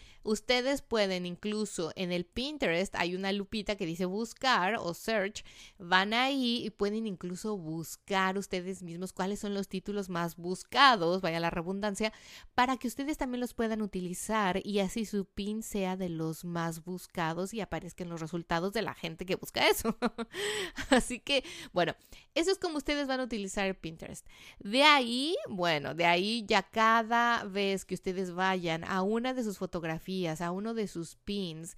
Ustedes 0.23 0.81
pueden 0.81 1.25
incluso 1.25 1.91
en 1.95 2.11
el 2.11 2.25
Pinterest 2.25 2.93
hay 2.95 3.15
una 3.15 3.31
lupita 3.31 3.75
que 3.75 3.85
dice 3.85 4.05
buscar 4.05 4.75
o 4.79 4.93
search. 4.93 5.43
Van 5.79 6.13
ahí 6.13 6.65
y 6.65 6.69
pueden 6.69 7.07
incluso 7.07 7.57
buscar 7.57 8.37
ustedes 8.37 8.83
mismos 8.83 9.13
cuáles 9.13 9.39
son 9.39 9.53
los 9.53 9.67
títulos 9.67 10.09
más 10.09 10.35
buscados, 10.35 11.21
vaya 11.21 11.39
la 11.39 11.49
redundancia, 11.49 12.13
para 12.53 12.77
que 12.77 12.87
ustedes 12.87 13.17
también 13.17 13.41
los 13.41 13.53
puedan 13.53 13.81
utilizar 13.81 14.61
y 14.63 14.79
así 14.79 15.05
su 15.05 15.25
pin 15.25 15.63
sea 15.63 15.97
de 15.97 16.09
los 16.09 16.45
más 16.45 16.83
buscados 16.83 17.53
y 17.53 17.61
aparezcan 17.61 18.09
los 18.09 18.21
resultados 18.21 18.73
de 18.73 18.81
la 18.81 18.93
gente 18.93 19.25
que 19.25 19.35
busca 19.35 19.67
eso. 19.67 19.97
así 20.89 21.19
que, 21.19 21.43
bueno, 21.73 21.95
eso 22.35 22.51
es 22.51 22.57
como 22.57 22.77
ustedes 22.77 23.07
van 23.07 23.19
a 23.19 23.23
utilizar 23.23 23.65
el 23.67 23.75
Pinterest. 23.75 24.27
De 24.59 24.83
ahí, 24.83 25.35
bueno, 25.49 25.95
de 25.95 26.05
ahí 26.05 26.45
ya 26.47 26.63
cada 26.63 27.43
vez 27.45 27.85
que 27.85 27.95
ustedes 27.95 28.33
vayan 28.33 28.83
a 28.83 29.01
una 29.01 29.33
de 29.33 29.43
sus 29.43 29.57
fotografías, 29.57 30.10
a 30.41 30.51
uno 30.51 30.73
de 30.73 30.87
sus 30.87 31.15
pins, 31.15 31.77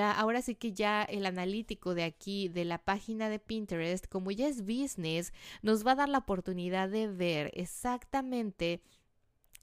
ahora 0.00 0.42
sí 0.42 0.54
que 0.54 0.72
ya 0.72 1.02
el 1.02 1.26
analítico 1.26 1.94
de 1.94 2.04
aquí, 2.04 2.48
de 2.48 2.64
la 2.64 2.78
página 2.78 3.28
de 3.28 3.38
Pinterest, 3.38 4.06
como 4.08 4.30
ya 4.30 4.48
es 4.48 4.62
business, 4.62 5.32
nos 5.62 5.86
va 5.86 5.92
a 5.92 5.96
dar 5.96 6.08
la 6.08 6.18
oportunidad 6.18 6.88
de 6.88 7.08
ver 7.08 7.50
exactamente 7.54 8.80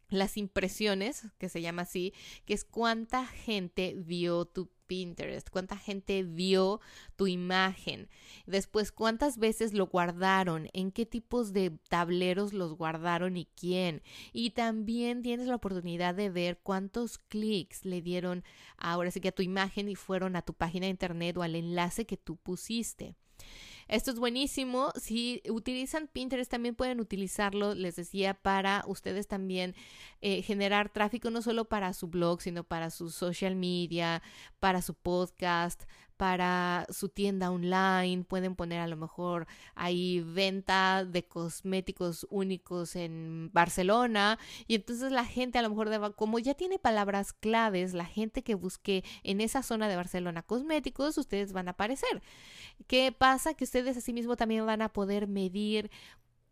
las 0.10 0.38
impresiones, 0.38 1.28
que 1.38 1.50
se 1.50 1.62
llama 1.62 1.84
así, 1.84 2.14
que 2.46 2.54
es 2.54 2.66
cuánta 2.66 3.26
gente 3.26 3.96
vio 3.98 4.46
tu 4.46 4.70
Pinterest, 4.90 5.50
cuánta 5.50 5.78
gente 5.78 6.24
vio 6.24 6.82
tu 7.16 7.28
imagen, 7.28 8.10
después 8.48 8.92
cuántas 8.92 9.38
veces 9.38 9.74
lo 9.74 9.86
guardaron, 9.86 10.68
en 10.74 10.92
qué 10.92 11.06
tipos 11.06 11.54
de 11.54 11.78
tableros 11.90 12.54
los 12.54 12.74
guardaron 12.74 13.38
y 13.38 13.46
quién. 13.46 14.02
Y 14.34 14.50
también 14.50 15.22
tienes 15.22 15.48
la 15.48 15.56
oportunidad 15.56 16.16
de 16.16 16.32
ver 16.32 16.60
cuántos 16.62 17.20
clics 17.20 17.86
le 17.86 18.02
dieron 18.02 18.44
ahora 18.78 19.12
sí 19.12 19.22
que 19.22 19.28
a 19.30 19.32
tu 19.32 19.44
imagen 19.44 19.88
y 19.90 19.96
fueron 19.96 20.36
a 20.36 20.42
tu 20.42 20.56
página 20.56 20.88
de 20.88 20.92
internet 20.92 21.38
o 21.38 21.44
al 21.44 21.56
enlace 21.56 22.06
que 22.06 22.18
tú 22.18 22.36
pusiste. 22.36 23.16
Esto 23.90 24.12
es 24.12 24.20
buenísimo. 24.20 24.92
Si 24.96 25.42
utilizan 25.50 26.08
Pinterest, 26.08 26.50
también 26.50 26.76
pueden 26.76 27.00
utilizarlo, 27.00 27.74
les 27.74 27.96
decía, 27.96 28.36
para 28.36 28.84
ustedes 28.86 29.28
también 29.28 29.74
eh, 30.22 30.44
generar 30.44 30.90
tráfico, 30.90 31.32
no 31.32 31.42
solo 31.42 31.66
para 31.66 31.92
su 31.94 32.08
blog, 32.08 32.40
sino 32.40 32.64
para 32.64 32.92
su 32.92 33.10
social 33.10 33.56
media, 33.56 34.22
para 34.60 34.84
su 34.84 34.94
podcast, 34.94 35.86
para 36.20 36.86
su 36.90 37.08
tienda 37.08 37.50
online, 37.50 38.26
pueden 38.26 38.54
poner 38.54 38.82
a 38.82 38.88
lo 38.88 38.98
mejor 38.98 39.48
ahí 39.74 40.20
venta 40.20 41.06
de 41.06 41.24
cosméticos 41.24 42.28
únicos 42.30 42.98
en 42.98 43.50
Barcelona 43.54 44.38
y 44.68 44.76
entonces 44.76 45.14
la 45.14 45.24
gente 45.24 45.60
a 45.60 45.62
lo 45.62 45.70
mejor 45.70 46.14
como 46.18 46.38
ya 46.40 46.56
tiene 46.56 46.78
palabras 46.78 47.32
claves, 47.32 47.94
la 47.94 48.04
gente 48.04 48.44
que 48.44 48.56
busque 48.56 49.06
en 49.24 49.40
esa 49.40 49.64
zona 49.64 49.88
de 49.88 49.96
Barcelona 49.96 50.44
cosméticos, 50.44 51.18
ustedes 51.18 51.54
van 51.54 51.70
a 51.70 51.72
aparecer. 51.72 52.22
¿Qué 52.88 53.14
pasa? 53.18 53.54
Que 53.54 53.64
ustedes 53.64 53.96
asimismo 53.96 54.36
también 54.36 54.66
van 54.66 54.82
a 54.82 54.90
poder 54.90 55.26
medir 55.30 55.90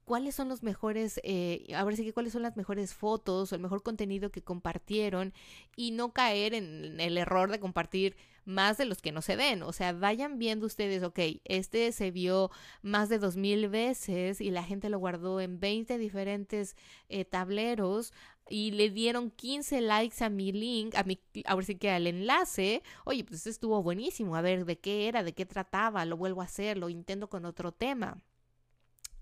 cuáles 0.08 0.36
son 0.36 0.48
los 0.48 0.64
mejores, 0.64 1.20
eh, 1.24 1.68
a 1.76 1.84
ver 1.84 1.98
si 1.98 2.10
cuáles 2.14 2.32
son 2.32 2.42
las 2.42 2.56
mejores 2.56 2.94
fotos 2.94 3.52
o 3.52 3.56
el 3.56 3.62
mejor 3.62 3.84
contenido 3.84 4.32
que 4.32 4.42
compartieron 4.42 5.34
y 5.76 5.92
no 5.92 6.14
caer 6.14 6.54
en 6.54 6.98
el 7.02 7.18
error 7.18 7.52
de 7.52 7.60
compartir 7.60 8.16
más 8.46 8.78
de 8.78 8.86
los 8.86 9.02
que 9.02 9.12
no 9.12 9.22
se 9.22 9.36
ven. 9.36 9.64
O 9.64 9.74
sea, 9.74 9.92
vayan 9.92 10.40
viendo 10.40 10.66
ustedes, 10.66 11.04
ok, 11.04 11.20
este 11.44 11.92
se 11.92 12.12
vio 12.12 12.52
más 12.82 13.10
de 13.10 13.20
dos 13.20 13.36
mil 13.36 13.68
veces 13.68 14.40
y 14.40 14.50
la 14.50 14.64
gente 14.64 14.90
lo 14.90 14.98
guardó 14.98 15.42
en 15.42 15.60
20 15.60 15.98
diferentes 15.98 16.78
eh, 17.10 17.26
tableros 17.26 18.14
y 18.50 18.72
le 18.72 18.90
dieron 18.90 19.30
15 19.30 19.82
likes 19.82 20.24
a 20.24 20.30
mi 20.30 20.54
link, 20.54 20.96
a 20.96 21.04
mi, 21.04 21.20
ver 21.34 21.66
sí 21.66 21.76
que 21.76 21.92
al 21.92 22.08
enlace. 22.08 22.82
Oye, 23.04 23.26
pues 23.26 23.46
estuvo 23.46 23.84
buenísimo. 23.84 24.38
A 24.38 24.42
ver 24.42 24.64
de 24.64 24.80
qué 24.80 25.10
era, 25.10 25.24
de 25.24 25.34
qué 25.34 25.46
trataba, 25.46 26.06
lo 26.06 26.16
vuelvo 26.16 26.42
a 26.42 26.46
hacer, 26.46 26.78
lo 26.78 26.88
intento 26.88 27.28
con 27.30 27.44
otro 27.44 27.74
tema. 27.74 28.22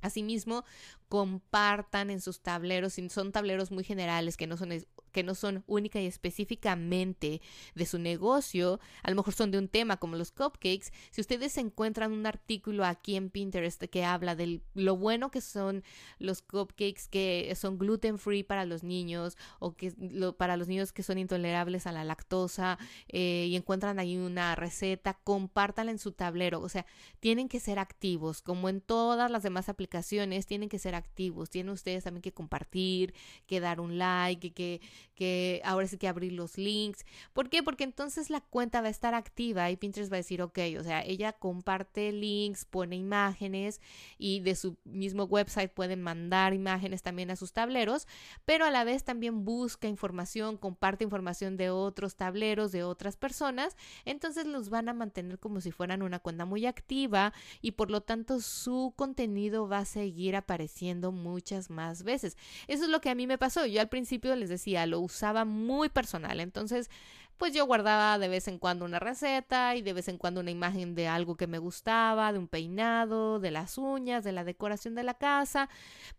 Asimismo, 0.05 0.63
compartan 1.07 2.09
en 2.09 2.21
sus 2.21 2.41
tableros, 2.41 2.93
si 2.93 3.09
son 3.09 3.31
tableros 3.31 3.71
muy 3.71 3.83
generales 3.83 4.37
que 4.37 4.47
no 4.47 4.57
son 4.57 4.71
que 5.15 5.23
no 5.23 5.33
son 5.33 5.63
única 5.65 6.01
y 6.01 6.07
específicamente 6.07 7.41
de 7.73 7.85
su 7.85 7.99
negocio, 7.99 8.81
a 9.01 9.09
lo 9.09 9.15
mejor 9.15 9.33
son 9.33 9.49
de 9.49 9.57
un 9.57 9.69
tema 9.69 9.95
como 9.95 10.17
los 10.17 10.33
cupcakes, 10.33 10.91
si 11.11 11.21
ustedes 11.21 11.57
encuentran 11.57 12.11
un 12.11 12.25
artículo 12.25 12.83
aquí 12.83 13.15
en 13.15 13.29
Pinterest 13.29 13.81
que 13.85 14.03
habla 14.03 14.35
de 14.35 14.59
lo 14.73 14.97
bueno 14.97 15.31
que 15.31 15.39
son 15.39 15.85
los 16.19 16.41
cupcakes 16.41 17.07
que 17.09 17.53
son 17.55 17.77
gluten 17.77 18.19
free 18.19 18.43
para 18.43 18.65
los 18.65 18.83
niños 18.83 19.37
o 19.59 19.77
que 19.77 19.93
para 20.37 20.57
los 20.57 20.67
niños 20.67 20.91
que 20.91 21.01
son 21.01 21.17
intolerables 21.17 21.87
a 21.87 21.93
la 21.93 22.03
lactosa 22.03 22.77
eh, 23.07 23.45
y 23.47 23.55
encuentran 23.55 23.99
ahí 23.99 24.17
una 24.17 24.53
receta, 24.55 25.13
compártanla 25.23 25.91
en 25.91 25.99
su 25.99 26.11
tablero, 26.11 26.59
o 26.59 26.67
sea, 26.67 26.85
tienen 27.21 27.47
que 27.47 27.61
ser 27.61 27.79
activos, 27.79 28.41
como 28.41 28.67
en 28.67 28.81
todas 28.81 29.31
las 29.31 29.43
demás 29.43 29.69
aplicaciones, 29.69 30.45
tienen 30.45 30.67
que 30.67 30.79
ser 30.79 30.94
activos, 30.95 31.49
tienen 31.49 31.73
ustedes 31.73 32.03
también 32.03 32.21
que 32.21 32.33
compartir, 32.33 33.13
que 33.47 33.59
dar 33.59 33.79
un 33.79 33.97
like, 33.97 34.53
que, 34.53 34.81
que 35.13 35.61
ahora 35.63 35.87
sí 35.87 35.97
que 35.97 36.07
abrir 36.07 36.33
los 36.33 36.57
links. 36.57 37.05
¿Por 37.33 37.49
qué? 37.49 37.63
Porque 37.63 37.83
entonces 37.83 38.29
la 38.29 38.41
cuenta 38.41 38.81
va 38.81 38.87
a 38.87 38.91
estar 38.91 39.13
activa 39.13 39.69
y 39.71 39.77
Pinterest 39.77 40.11
va 40.11 40.17
a 40.17 40.23
decir, 40.23 40.41
ok, 40.41 40.59
o 40.79 40.83
sea, 40.83 41.03
ella 41.03 41.33
comparte 41.33 42.11
links, 42.11 42.65
pone 42.65 42.95
imágenes 42.95 43.81
y 44.17 44.39
de 44.39 44.55
su 44.55 44.77
mismo 44.83 45.23
website 45.25 45.71
pueden 45.71 46.01
mandar 46.01 46.53
imágenes 46.53 47.01
también 47.01 47.31
a 47.31 47.35
sus 47.35 47.53
tableros, 47.53 48.07
pero 48.45 48.65
a 48.65 48.71
la 48.71 48.83
vez 48.83 49.03
también 49.03 49.45
busca 49.45 49.87
información, 49.87 50.57
comparte 50.57 51.03
información 51.03 51.57
de 51.57 51.69
otros 51.69 52.15
tableros, 52.15 52.71
de 52.71 52.83
otras 52.83 53.17
personas, 53.17 53.75
entonces 54.05 54.45
los 54.45 54.69
van 54.69 54.89
a 54.89 54.93
mantener 54.93 55.39
como 55.39 55.61
si 55.61 55.71
fueran 55.71 56.01
una 56.01 56.19
cuenta 56.19 56.45
muy 56.45 56.65
activa 56.65 57.33
y 57.61 57.71
por 57.71 57.91
lo 57.91 58.01
tanto 58.01 58.39
su 58.39 58.93
contenido 58.95 59.67
va 59.67 59.79
a 59.79 59.85
seguir 59.85 60.35
apareciendo 60.35 60.84
muchas 61.11 61.69
más 61.69 62.03
veces. 62.03 62.37
Eso 62.67 62.83
es 62.83 62.89
lo 62.89 63.01
que 63.01 63.09
a 63.09 63.15
mí 63.15 63.27
me 63.27 63.37
pasó. 63.37 63.65
Yo 63.65 63.81
al 63.81 63.89
principio 63.89 64.35
les 64.35 64.49
decía, 64.49 64.85
lo 64.85 64.99
usaba 64.99 65.45
muy 65.45 65.89
personal. 65.89 66.39
Entonces, 66.39 66.89
pues 67.37 67.53
yo 67.53 67.65
guardaba 67.65 68.17
de 68.17 68.29
vez 68.29 68.47
en 68.47 68.59
cuando 68.59 68.85
una 68.85 68.99
receta 68.99 69.75
y 69.75 69.81
de 69.81 69.93
vez 69.93 70.07
en 70.07 70.17
cuando 70.17 70.39
una 70.39 70.51
imagen 70.51 70.95
de 70.95 71.07
algo 71.07 71.35
que 71.35 71.47
me 71.47 71.57
gustaba, 71.57 72.31
de 72.31 72.39
un 72.39 72.47
peinado, 72.47 73.39
de 73.39 73.51
las 73.51 73.77
uñas, 73.77 74.23
de 74.23 74.31
la 74.31 74.43
decoración 74.43 74.95
de 74.95 75.03
la 75.03 75.15
casa, 75.15 75.69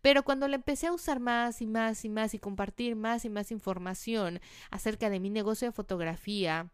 pero 0.01 0.23
cuando 0.23 0.47
le 0.47 0.55
empecé 0.55 0.87
a 0.87 0.93
usar 0.93 1.19
más 1.19 1.61
y 1.61 1.67
más 1.67 2.05
y 2.05 2.09
más 2.09 2.33
y 2.33 2.39
compartir 2.39 2.95
más 2.95 3.25
y 3.25 3.29
más 3.29 3.51
información 3.51 4.39
acerca 4.69 5.09
de 5.09 5.19
mi 5.19 5.29
negocio 5.29 5.67
de 5.67 5.71
fotografía, 5.71 6.69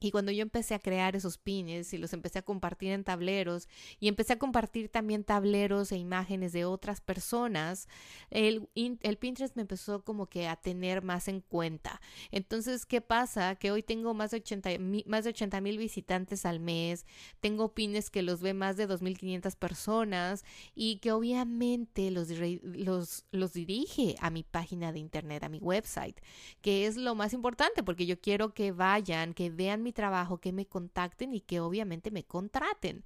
y 0.00 0.10
cuando 0.10 0.32
yo 0.32 0.42
empecé 0.42 0.74
a 0.74 0.78
crear 0.78 1.16
esos 1.16 1.38
pines 1.38 1.92
y 1.92 1.98
los 1.98 2.12
empecé 2.12 2.38
a 2.38 2.42
compartir 2.42 2.92
en 2.92 3.04
tableros 3.04 3.68
y 4.00 4.08
empecé 4.08 4.34
a 4.34 4.38
compartir 4.38 4.88
también 4.88 5.24
tableros 5.24 5.92
e 5.92 5.96
imágenes 5.96 6.52
de 6.52 6.64
otras 6.64 7.00
personas, 7.00 7.88
el, 8.30 8.68
el 8.74 9.16
Pinterest 9.16 9.56
me 9.56 9.62
empezó 9.62 10.04
como 10.04 10.26
que 10.26 10.48
a 10.48 10.56
tener 10.56 11.02
más 11.02 11.28
en 11.28 11.40
cuenta. 11.40 12.00
Entonces, 12.30 12.86
¿qué 12.86 13.00
pasa? 13.00 13.56
Que 13.56 13.70
hoy 13.70 13.82
tengo 13.82 14.14
más 14.14 14.30
de 14.30 14.38
80 14.38 14.70
más 15.06 15.24
de 15.24 15.30
80 15.30 15.60
mil 15.60 15.78
visitantes 15.78 16.46
al 16.46 16.60
mes, 16.60 17.06
tengo 17.40 17.74
pines 17.74 18.10
que 18.10 18.22
los 18.22 18.40
ve 18.40 18.54
más 18.54 18.76
de 18.76 18.88
2.500 18.88 19.56
personas 19.56 20.44
y 20.74 20.98
que 20.98 21.12
obviamente 21.12 22.10
los, 22.10 22.28
los, 22.62 23.24
los 23.30 23.52
dirige 23.52 24.16
a 24.20 24.30
mi 24.30 24.42
página 24.42 24.92
de 24.92 24.98
internet, 24.98 25.42
a 25.42 25.48
mi 25.48 25.58
website, 25.58 26.20
que 26.60 26.86
es 26.86 26.96
lo 26.96 27.14
más 27.14 27.32
importante 27.32 27.82
porque 27.82 28.06
yo 28.06 28.20
quiero 28.20 28.54
que 28.54 28.72
vayan, 28.72 29.34
que 29.34 29.50
vean 29.50 29.82
mi 29.82 29.87
trabajo, 29.92 30.38
que 30.38 30.52
me 30.52 30.66
contacten 30.66 31.34
y 31.34 31.40
que 31.40 31.60
obviamente 31.60 32.10
me 32.10 32.24
contraten. 32.24 33.04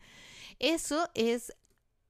Eso 0.59 1.09
es 1.15 1.55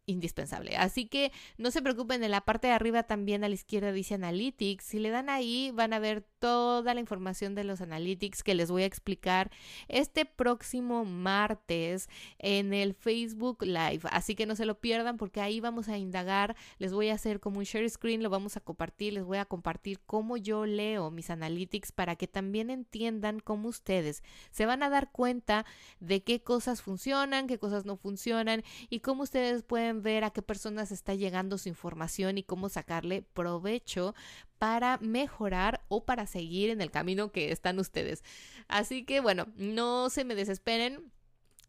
indispensable. 0.06 0.76
Así 0.76 1.06
que 1.06 1.32
no 1.58 1.70
se 1.70 1.82
preocupen, 1.82 2.24
en 2.24 2.30
la 2.30 2.42
parte 2.42 2.68
de 2.68 2.72
arriba 2.72 3.04
también 3.04 3.44
a 3.44 3.48
la 3.48 3.54
izquierda 3.54 3.92
dice 3.92 4.14
Analytics. 4.14 4.84
Si 4.84 4.98
le 4.98 5.10
dan 5.10 5.30
ahí, 5.30 5.70
van 5.72 5.92
a 5.92 5.98
ver 5.98 6.26
toda 6.42 6.92
la 6.92 6.98
información 6.98 7.54
de 7.54 7.62
los 7.62 7.80
analytics 7.80 8.42
que 8.42 8.56
les 8.56 8.68
voy 8.68 8.82
a 8.82 8.86
explicar 8.86 9.52
este 9.86 10.24
próximo 10.24 11.04
martes 11.04 12.08
en 12.40 12.74
el 12.74 12.94
Facebook 12.94 13.62
Live. 13.62 14.00
Así 14.10 14.34
que 14.34 14.44
no 14.44 14.56
se 14.56 14.66
lo 14.66 14.80
pierdan 14.80 15.18
porque 15.18 15.40
ahí 15.40 15.60
vamos 15.60 15.88
a 15.88 15.98
indagar, 15.98 16.56
les 16.78 16.92
voy 16.92 17.10
a 17.10 17.14
hacer 17.14 17.38
como 17.38 17.58
un 17.58 17.64
share 17.64 17.88
screen, 17.88 18.24
lo 18.24 18.28
vamos 18.28 18.56
a 18.56 18.60
compartir, 18.60 19.12
les 19.12 19.22
voy 19.22 19.38
a 19.38 19.44
compartir 19.44 20.00
cómo 20.04 20.36
yo 20.36 20.66
leo 20.66 21.12
mis 21.12 21.30
analytics 21.30 21.92
para 21.92 22.16
que 22.16 22.26
también 22.26 22.70
entiendan 22.70 23.38
cómo 23.38 23.68
ustedes 23.68 24.24
se 24.50 24.66
van 24.66 24.82
a 24.82 24.90
dar 24.90 25.12
cuenta 25.12 25.64
de 26.00 26.24
qué 26.24 26.42
cosas 26.42 26.82
funcionan, 26.82 27.46
qué 27.46 27.60
cosas 27.60 27.86
no 27.86 27.96
funcionan 27.96 28.64
y 28.90 28.98
cómo 28.98 29.22
ustedes 29.22 29.62
pueden 29.62 30.02
ver 30.02 30.24
a 30.24 30.30
qué 30.30 30.42
personas 30.42 30.90
está 30.90 31.14
llegando 31.14 31.56
su 31.56 31.68
información 31.68 32.36
y 32.36 32.42
cómo 32.42 32.68
sacarle 32.68 33.22
provecho 33.22 34.16
para 34.62 34.96
mejorar 34.98 35.80
o 35.88 36.04
para 36.04 36.24
seguir 36.28 36.70
en 36.70 36.80
el 36.80 36.92
camino 36.92 37.32
que 37.32 37.50
están 37.50 37.80
ustedes. 37.80 38.22
Así 38.68 39.02
que 39.02 39.18
bueno, 39.18 39.48
no 39.56 40.08
se 40.08 40.24
me 40.24 40.36
desesperen. 40.36 41.10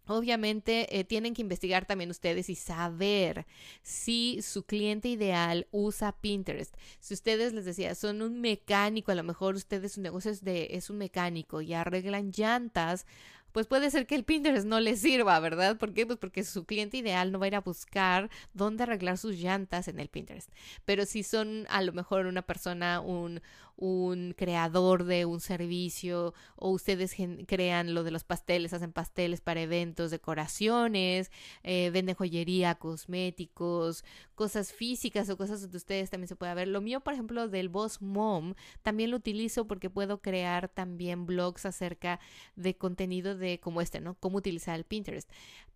Obviamente 0.06 1.00
eh, 1.00 1.04
tienen 1.04 1.34
que 1.34 1.42
investigar 1.42 1.88
también 1.88 2.12
ustedes 2.12 2.52
y 2.52 2.56
saber 2.56 3.48
si 3.82 4.44
su 4.44 4.62
cliente 4.62 5.08
ideal 5.08 5.66
usa 5.72 6.12
Pinterest. 6.12 6.76
Si 7.00 7.16
ustedes 7.16 7.54
les 7.54 7.66
decía, 7.66 7.96
son 7.96 8.22
un 8.22 8.40
mecánico, 8.42 9.12
a 9.12 9.16
lo 9.16 9.24
mejor 9.24 9.56
ustedes 9.56 9.94
su 9.94 10.02
negocio 10.02 10.30
es 10.30 10.44
de 10.44 10.68
es 10.76 10.92
un 10.92 11.00
mecánico 11.00 11.62
y 11.62 11.74
arreglan 11.74 12.32
llantas, 12.32 13.08
pues 13.54 13.68
puede 13.68 13.90
ser 13.92 14.06
que 14.06 14.16
el 14.16 14.26
Pinterest 14.26 14.66
no 14.66 14.80
les 14.80 15.00
sirva, 15.00 15.40
¿verdad? 15.40 15.78
¿Por 15.78 15.94
qué? 15.94 16.06
Pues 16.06 16.20
porque 16.20 16.44
su 16.44 16.66
cliente 16.66 16.98
ideal 16.98 17.32
no 17.32 17.40
va 17.40 17.46
a 17.46 17.48
ir 17.48 17.56
a 17.56 17.62
buscar 17.62 18.30
dónde 18.54 18.84
arreglar 18.84 19.18
sus 19.18 19.36
llantas 19.36 19.88
en 19.88 20.00
el 20.00 20.10
Pinterest. 20.10 20.52
Pero 20.84 21.06
si 21.06 21.24
son 21.24 21.66
a 21.70 21.82
lo 21.82 21.94
mejor 21.94 22.26
una 22.26 22.42
persona, 22.42 23.00
un, 23.00 23.42
un 23.76 24.34
creador 24.38 25.04
de 25.04 25.26
un 25.26 25.40
servicio 25.40 26.34
o 26.56 26.70
ustedes 26.70 27.16
crean 27.48 27.94
lo 27.94 28.04
de 28.04 28.12
los 28.12 28.24
pasteles, 28.24 28.74
hacen 28.74 28.94
pasteles 28.94 29.42
para 29.42 29.62
eventos, 29.62 30.12
decoraciones, 30.12 31.32
eh, 31.64 31.90
venden 31.92 32.16
joyería, 32.16 32.76
cosméticos, 32.76 34.06
cosas 34.36 34.74
físicas 34.74 35.30
o 35.30 35.38
cosas 35.38 35.62
donde 35.62 35.78
ustedes 35.78 36.10
también 36.10 36.28
se 36.28 36.36
puede 36.36 36.54
ver. 36.54 36.68
Lo 36.68 36.82
mío, 36.82 37.02
por 37.02 37.14
ejemplo, 37.14 37.48
del 37.48 37.70
Boss 37.70 38.02
Mom, 38.02 38.54
también 38.82 39.12
lo 39.12 39.18
utilizo 39.18 39.68
porque 39.68 39.90
puedo 39.90 40.22
crear 40.22 40.70
también 40.70 41.26
blogs 41.26 41.66
acerca 41.66 42.20
de 42.56 42.76
contenido 42.76 43.36
de 43.36 43.60
como 43.60 43.82
este, 43.82 44.00
¿no? 44.00 44.16
Cómo 44.16 44.38
utilizar 44.38 44.76
el 44.76 44.86
Pinterest. 44.86 45.30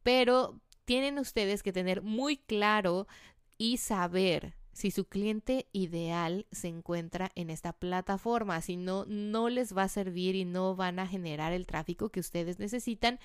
Pero 0.04 0.60
tienen 0.86 1.20
ustedes 1.20 1.64
que 1.64 1.74
tener 1.74 2.02
muy 2.02 2.38
claro 2.38 3.08
y 3.58 3.78
saber 3.78 4.56
si 4.78 4.92
su 4.92 5.06
cliente 5.06 5.68
ideal 5.72 6.46
se 6.52 6.68
encuentra 6.68 7.32
en 7.34 7.50
esta 7.50 7.74
plataforma, 7.74 8.62
si 8.62 8.78
no, 8.78 9.06
no 9.08 9.50
les 9.50 9.76
va 9.76 9.82
a 9.82 9.90
servir 9.90 10.36
y 10.36 10.46
no 10.46 10.76
van 10.76 11.00
a 11.00 11.08
generar 11.08 11.52
el 11.52 11.66
tráfico 11.66 12.10
que 12.10 12.20
ustedes 12.20 12.60
necesitan 12.60 13.20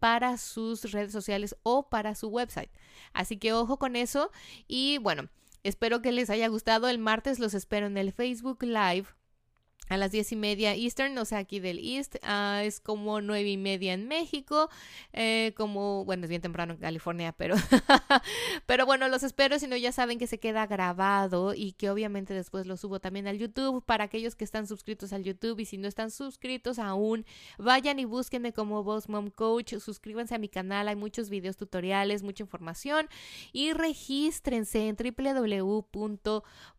para 0.00 0.36
sus 0.36 0.90
redes 0.90 1.12
sociales 1.12 1.54
o 1.62 1.88
para 1.88 2.16
su 2.16 2.26
website. 2.26 2.72
Así 3.12 3.36
que 3.36 3.52
ojo 3.52 3.78
con 3.78 3.94
eso 3.94 4.32
y 4.66 4.98
bueno, 4.98 5.28
espero 5.62 6.02
que 6.02 6.10
les 6.10 6.28
haya 6.28 6.48
gustado. 6.48 6.88
El 6.88 6.98
martes 6.98 7.38
los 7.38 7.54
espero 7.54 7.86
en 7.86 7.98
el 7.98 8.10
Facebook 8.12 8.64
Live 8.64 9.06
a 9.88 9.96
las 9.96 10.12
diez 10.12 10.32
y 10.32 10.36
media 10.36 10.74
Eastern, 10.74 11.16
o 11.18 11.24
sea, 11.24 11.38
aquí 11.38 11.60
del 11.60 11.78
East, 11.78 12.16
ah, 12.22 12.62
es 12.64 12.80
como 12.80 13.20
nueve 13.20 13.48
y 13.50 13.56
media 13.56 13.92
en 13.92 14.08
México, 14.08 14.68
eh, 15.12 15.52
como, 15.56 16.04
bueno, 16.04 16.24
es 16.24 16.30
bien 16.30 16.42
temprano 16.42 16.74
en 16.74 16.80
California, 16.80 17.32
pero, 17.32 17.54
pero 18.66 18.86
bueno, 18.86 19.08
los 19.08 19.22
espero, 19.22 19.58
si 19.58 19.66
no 19.66 19.76
ya 19.76 19.92
saben 19.92 20.18
que 20.18 20.26
se 20.26 20.38
queda 20.38 20.66
grabado 20.66 21.54
y 21.54 21.72
que 21.72 21.90
obviamente 21.90 22.34
después 22.34 22.66
lo 22.66 22.76
subo 22.76 23.00
también 23.00 23.26
al 23.26 23.38
YouTube 23.38 23.84
para 23.84 24.04
aquellos 24.04 24.34
que 24.34 24.44
están 24.44 24.66
suscritos 24.66 25.12
al 25.12 25.22
YouTube 25.22 25.60
y 25.60 25.64
si 25.64 25.78
no 25.78 25.88
están 25.88 26.10
suscritos 26.10 26.78
aún, 26.78 27.24
vayan 27.58 27.98
y 27.98 28.04
búsquenme 28.04 28.52
como 28.52 28.82
Boss 28.82 29.08
Mom 29.08 29.30
Coach, 29.30 29.74
suscríbanse 29.78 30.34
a 30.34 30.38
mi 30.38 30.48
canal, 30.48 30.88
hay 30.88 30.96
muchos 30.96 31.30
videos 31.30 31.56
tutoriales, 31.56 32.22
mucha 32.22 32.42
información 32.42 33.08
y 33.52 33.72
regístrense 33.72 34.88
en 34.88 34.96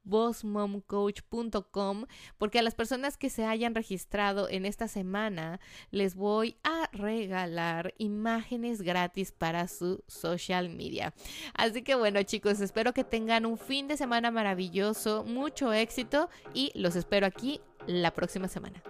www.bossmomcoach.com 0.07 2.05
porque 2.37 2.59
a 2.59 2.61
las 2.61 2.75
personas 2.75 3.17
que 3.17 3.29
se 3.29 3.45
hayan 3.45 3.75
registrado 3.75 4.49
en 4.49 4.65
esta 4.65 4.87
semana, 4.87 5.59
les 5.91 6.15
voy 6.15 6.55
a 6.63 6.89
regalar 6.91 7.93
imágenes 7.97 8.81
gratis 8.81 9.31
para 9.31 9.67
su 9.67 10.03
social 10.07 10.69
media. 10.69 11.13
Así 11.53 11.81
que 11.83 11.95
bueno 11.95 12.23
chicos, 12.23 12.61
espero 12.61 12.93
que 12.93 13.03
tengan 13.03 13.45
un 13.45 13.57
fin 13.57 13.87
de 13.87 13.97
semana 13.97 14.31
maravilloso, 14.31 15.23
mucho 15.23 15.73
éxito 15.73 16.29
y 16.53 16.71
los 16.75 16.95
espero 16.95 17.27
aquí 17.27 17.59
la 17.85 18.13
próxima 18.13 18.47
semana. 18.47 18.81